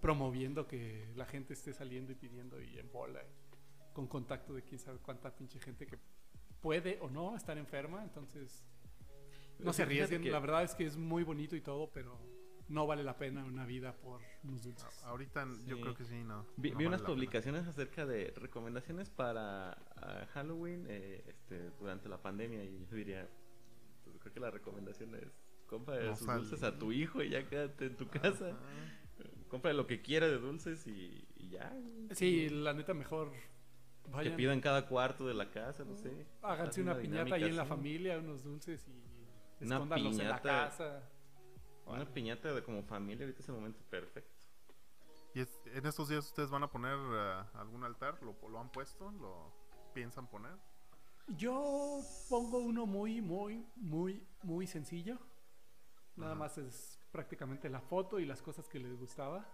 [0.00, 3.20] promoviendo que la gente esté saliendo y pidiendo y en bola,
[3.92, 5.98] con contacto de quién sabe cuánta pinche gente que
[6.60, 8.64] puede o no estar enferma, entonces
[9.58, 12.18] no se arriesguen, la verdad es que es muy bonito y todo, pero
[12.68, 15.02] no vale la pena una vida por unos dulces.
[15.04, 16.46] Ahorita yo creo que sí, no.
[16.56, 22.86] Vi, unas publicaciones acerca de recomendaciones para ah, Halloween eh, este, durante la pandemia y
[22.90, 23.28] yo diría,
[24.04, 25.28] pues, creo que la recomendación es
[25.66, 28.56] compra sus dulces a tu hijo y ya quédate en tu casa
[29.48, 31.74] compra lo que quiera de dulces y, ya.
[32.12, 33.32] Sí, la neta mejor.
[34.22, 36.26] Que pidan cada cuarto de la casa, no sé.
[36.42, 39.07] Háganse una, piñata ahí en la familia, unos dulces y
[39.60, 41.02] una piñata, en la casa.
[41.86, 44.46] Una piñata de como familia, ahorita es el momento perfecto.
[45.34, 48.18] ¿Y en estos días ustedes van a poner eh, algún altar?
[48.22, 49.10] ¿Lo, ¿Lo han puesto?
[49.12, 49.52] ¿Lo
[49.94, 50.56] piensan poner?
[51.28, 55.18] Yo pongo uno muy, muy, muy, muy sencillo.
[56.16, 59.46] Nada más es prácticamente la foto y las cosas que les gustaba.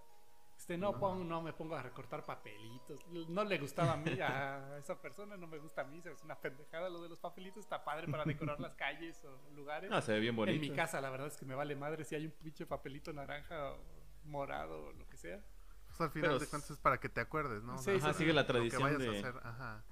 [0.65, 2.99] Este, no, pongo, no me pongo a recortar papelitos.
[3.29, 6.01] No le gustaba a mí, a esa persona, no me gusta a mí.
[6.03, 7.65] Es una pendejada lo de los papelitos.
[7.65, 9.91] Está padre para decorar las calles o lugares.
[9.93, 10.55] Ah, se ve bien bonito.
[10.55, 13.13] En mi casa, la verdad es que me vale madre si hay un pinche papelito
[13.13, 13.79] naranja o
[14.25, 15.45] morado o lo que sea.
[15.87, 17.77] Pues al final de cuentas es para que te acuerdes, ¿no?
[17.77, 19.19] Sí, sigue la tradición de...
[19.19, 19.85] hacer, ajá,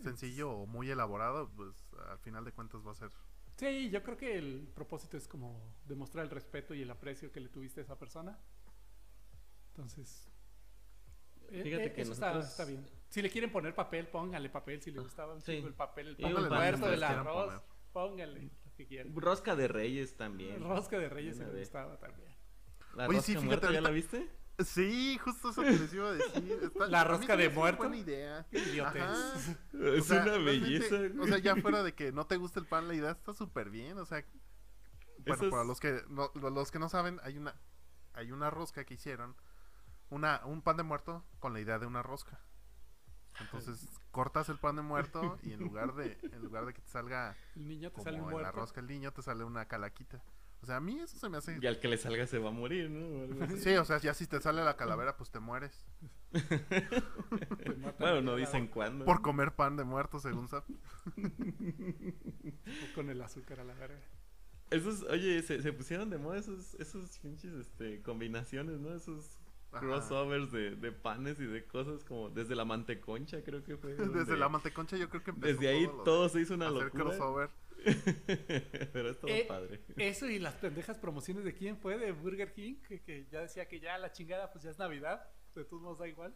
[0.00, 1.74] sencillo o muy elaborado, pues
[2.08, 3.10] al final de cuentas va a ser
[3.56, 7.40] Sí, yo creo que el propósito es como demostrar el respeto y el aprecio que
[7.40, 8.38] le tuviste a esa persona.
[9.74, 10.28] Entonces,
[11.50, 12.86] eh, Fíjate eh, que eso está, bien.
[13.08, 14.82] Si le quieren poner papel, póngale papel.
[14.82, 17.62] Si le gustaba el papel, el pan muerto, del arroz,
[17.92, 19.14] póngale lo que quieran.
[19.16, 20.62] Rosca de Reyes también.
[20.62, 22.28] Rosca de Reyes se le gustaba también.
[22.94, 24.28] La Oye, rosca sí, muerta, ¿ya la viste?
[24.58, 26.72] Sí, justo eso que les iba a decir.
[26.88, 27.78] la rosca de muerto.
[27.78, 28.46] buena idea.
[28.52, 30.96] Es una belleza.
[31.18, 33.70] O sea, ya fuera de que no te guste el pan, la idea está súper
[33.70, 33.96] bien.
[33.96, 34.22] O sea,
[35.24, 37.54] bueno, para los que no, los que no saben, hay una
[38.14, 39.36] hay una rosca que hicieron,
[40.12, 42.38] una un pan de muerto con la idea de una rosca.
[43.40, 46.90] Entonces cortas el pan de muerto y en lugar de en lugar de que te
[46.90, 50.22] salga el niño te como sale en la rosca el niño te sale una calaquita.
[50.62, 51.58] O sea, a mí eso se me hace.
[51.60, 53.56] Y al que le salga se va a morir, ¿no?
[53.56, 55.84] Sí, o sea, ya si te sale la calavera, pues te mueres.
[57.98, 59.04] bueno, no dicen cuándo.
[59.04, 60.64] Por comer pan de muerto, según Zap.
[60.70, 63.98] o con el azúcar a la verga.
[64.70, 68.94] Esos, oye, se, se pusieron de moda esos, esos pinches este, combinaciones, ¿no?
[68.94, 69.41] Esos
[69.72, 73.94] crossovers de, de, panes y de cosas como desde la manteconcha creo que fue.
[73.96, 77.04] Desde la manteconcha yo creo que empezó Desde ahí todo, se hizo una hacer locura.
[77.04, 77.50] crossover.
[78.92, 79.80] Pero es todo eh, padre.
[79.96, 83.80] Eso y las pendejas promociones de quién fue, de Burger King, que, ya decía que
[83.80, 85.28] ya la chingada, pues ya es Navidad.
[85.54, 86.34] De todos modos da igual.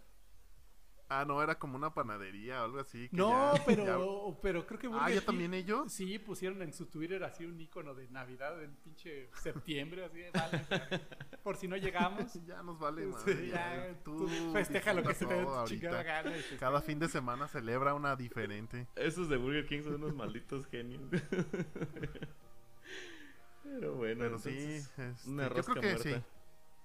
[1.08, 3.08] Ah, no, era como una panadería o algo así.
[3.12, 5.92] no, pero, pero creo que Burger Ah, ¿ya también ellos?
[5.92, 10.32] Sí, pusieron en su Twitter así un icono de Navidad en pinche septiembre, así de
[10.32, 10.64] vale,
[11.44, 12.32] por si no llegamos.
[12.46, 13.48] ya nos vale, madre.
[13.48, 16.32] ya, tú, festeja lo que se te dé chingada gana.
[16.58, 18.88] Cada fin de semana celebra una diferente.
[18.96, 21.02] Esos de Burger King son unos malditos genios.
[23.62, 26.14] pero bueno, pero sí, este, yo creo que sí.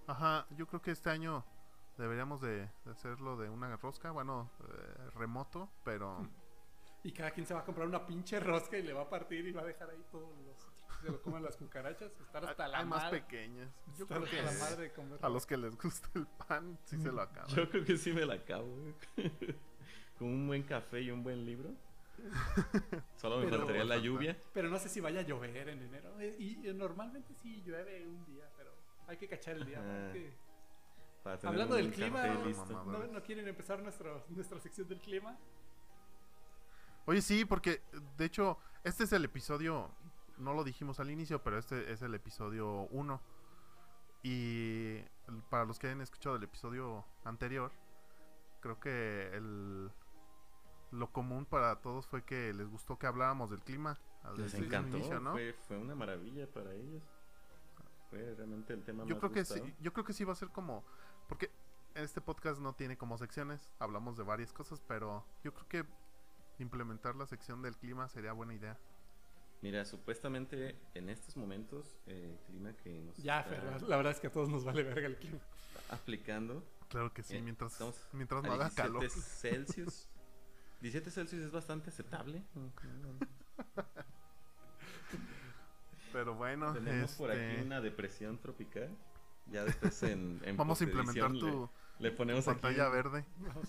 [0.05, 1.43] Ajá, yo creo que este año
[2.02, 6.28] Deberíamos de, hacerlo de una rosca, bueno, eh, remoto, pero...
[7.04, 9.47] Y cada quien se va a comprar una pinche rosca y le va a partir
[9.47, 10.72] y va a dejar ahí todos los...
[11.02, 13.70] Se lo comen las cucarachas, estar hasta la más pequeñas.
[13.97, 14.39] Yo creo que
[15.20, 17.49] a los que les gusta el pan, sí se lo acaban.
[17.49, 18.68] Yo creo que sí me la acabo.
[20.20, 21.72] Con un buen café y un buen libro.
[23.16, 24.38] Solo me faltaría la lluvia.
[24.54, 26.20] Pero no sé si vaya a llover en enero.
[26.20, 28.72] Eh, y, normalmente sí llueve un día, pero
[29.08, 29.82] hay que cachar el día.
[31.24, 35.38] Hablando del clima, ¿no, quieren empezar nuestro, nuestra sección del clima?
[37.05, 37.82] Oye, sí, porque
[38.17, 39.91] de hecho, este es el episodio,
[40.38, 43.22] no lo dijimos al inicio, pero este es el episodio 1.
[44.24, 44.99] Y
[45.49, 47.72] para los que hayan escuchado el episodio anterior,
[48.59, 49.91] creo que el,
[50.91, 53.99] lo común para todos fue que les gustó que habláramos del clima.
[54.38, 54.99] Les encantó,
[55.32, 57.03] fue, fue, una maravilla para ellos.
[58.12, 60.49] Fue realmente el tema yo creo que sí, Yo creo que sí va a ser
[60.49, 60.84] como
[61.30, 61.49] porque
[61.95, 65.86] este podcast no tiene como secciones, hablamos de varias cosas, pero yo creo que
[66.59, 68.78] implementar la sección del clima sería buena idea.
[69.62, 73.47] Mira, supuestamente en estos momentos el clima que nos Ya,
[73.88, 75.39] la verdad es que a todos nos vale verga el clima.
[75.89, 76.64] Aplicando.
[76.89, 77.80] Claro que sí, eh, mientras,
[78.12, 79.09] mientras no haga calor.
[79.09, 80.09] Celsius.
[80.82, 82.43] 17 Celsius es bastante aceptable.
[86.12, 88.89] Pero bueno, tenemos por aquí este una depresión tropical.
[89.47, 93.26] Ya después en, Vamos a implementar tu, le, ponemos pantalla verde.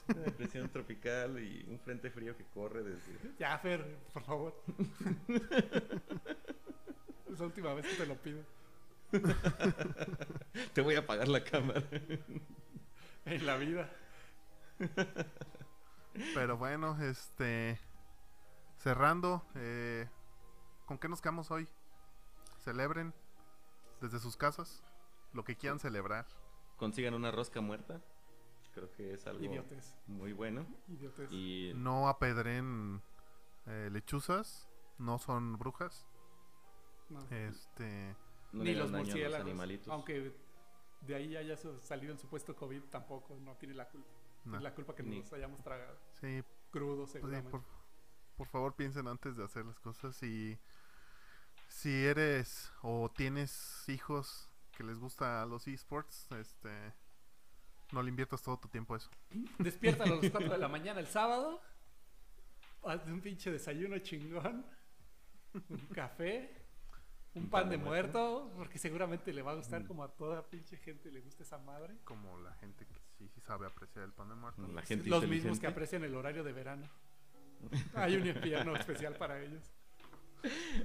[0.09, 3.12] Una depresión tropical y un frente frío que corre desde.
[3.38, 4.62] Ya, Fer, por favor.
[7.30, 8.43] es la última vez que te lo pido.
[10.72, 11.82] te voy a apagar la cámara.
[13.24, 13.90] en la vida.
[16.34, 17.78] Pero bueno, este.
[18.78, 20.09] Cerrando, eh,
[20.86, 21.68] ¿con qué nos quedamos hoy?
[22.62, 23.12] Celebren
[24.00, 24.82] desde sus casas
[25.32, 26.26] lo que quieran celebrar.
[26.76, 28.00] Consigan una rosca muerta.
[28.74, 29.44] Creo que es algo
[30.06, 30.66] muy bueno.
[31.30, 33.02] Y no apedren
[33.66, 36.08] eh, lechuzas, no son brujas.
[37.30, 38.16] Este
[38.52, 40.34] ni los murciélagos, aunque
[41.02, 44.60] de ahí haya salido el supuesto COVID, tampoco no tiene la culpa.
[44.60, 45.98] la culpa que nos hayamos tragado.
[46.20, 46.42] Sí.
[46.70, 47.62] Crudos, pues por,
[48.34, 50.22] por, favor, piensen antes de hacer las cosas.
[50.22, 50.58] Y
[51.73, 56.70] si eres o tienes hijos que les gusta los esports, este,
[57.93, 59.11] no le inviertas todo tu tiempo a eso.
[59.59, 61.61] Despierta a las 4 de la mañana el sábado,
[62.85, 64.66] hazte un pinche desayuno chingón,
[65.55, 66.62] un café
[67.35, 69.87] un, pan, de, muerto, porque seguramente le va a gustar mm.
[69.87, 71.97] como a toda pinche gente le gusta esa madre.
[72.05, 74.68] Como la gente que sí, sí sabe apreciar el pan de muerto.
[74.68, 76.87] La gente Los mismos que aprecian el horario de verano.
[77.95, 79.73] Hay un invierno especial para ellos.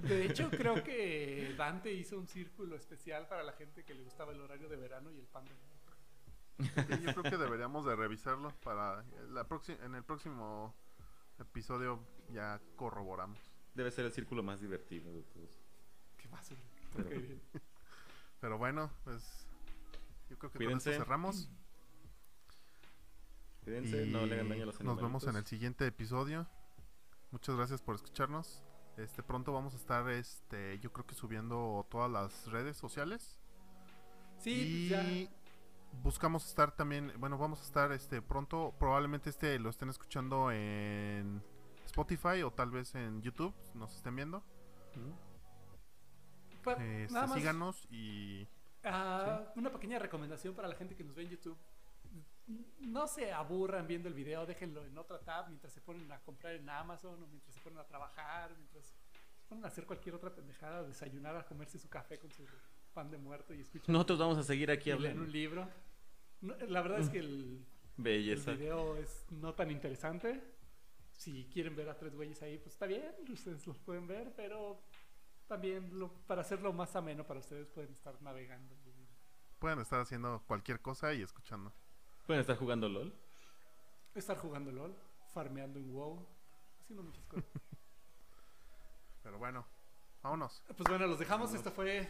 [0.04, 4.32] De hecho, creo que Dante hizo un círculo especial para la gente que le gustaba
[4.32, 7.04] el horario de verano y el pan de muerto.
[7.04, 9.48] yo creo que deberíamos de revisarlo para la
[9.84, 10.76] en el próximo
[11.40, 13.40] episodio ya corroboramos.
[13.74, 15.62] Debe ser el círculo más divertido de todos.
[18.42, 19.48] Pero, bueno, pues
[20.30, 21.50] yo creo que con esto cerramos.
[23.64, 26.48] Cuídense, no le hagan daño a los Nos vemos en el siguiente episodio.
[27.32, 28.64] Muchas gracias por escucharnos.
[28.98, 33.40] Este pronto vamos a estar este yo creo que subiendo todas las redes sociales.
[34.40, 35.30] Sí, y
[36.04, 41.42] buscamos estar también, bueno, vamos a estar este pronto, probablemente este lo estén escuchando en
[41.86, 44.44] Spotify o tal vez en YouTube, nos estén viendo.
[46.66, 48.48] Este, síganos y...
[48.84, 51.58] Ah, una pequeña recomendación para la gente que nos ve en YouTube.
[52.80, 56.56] No se aburran viendo el video, déjenlo en otra tab mientras se ponen a comprar
[56.56, 58.96] en Amazon o mientras se ponen a trabajar, mientras se
[59.50, 62.46] ponen a hacer cualquier otra pendejada, desayunar, a comerse su café con su
[62.94, 63.90] pan de muerto y escuchar.
[63.90, 65.24] Nosotros vamos a seguir aquí hablando.
[65.24, 65.70] un libro.
[66.42, 67.66] la verdad es que el,
[67.98, 68.52] Belleza.
[68.52, 70.42] el video es no tan interesante.
[71.12, 74.82] Si quieren ver a tres güeyes ahí, pues está bien, ustedes los pueden ver, pero
[75.48, 75.92] también
[76.28, 78.76] para hacerlo más ameno para ustedes pueden estar navegando.
[79.60, 81.74] Pueden estar haciendo cualquier cosa y escuchando.
[82.28, 83.18] Pueden estar jugando LOL.
[84.14, 84.94] Estar jugando LOL,
[85.34, 86.28] farmeando en WoW,
[86.82, 87.50] haciendo muchas cosas.
[89.24, 89.66] Pero bueno,
[90.22, 90.62] vámonos.
[90.68, 91.54] Pues bueno, los dejamos.
[91.54, 92.06] Esto fue,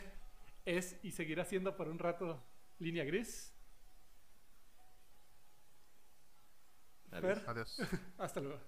[0.65, 2.43] es y seguirá siendo por un rato
[2.79, 3.53] línea gris.
[7.11, 7.79] Adiós.
[8.17, 8.59] Hasta luego.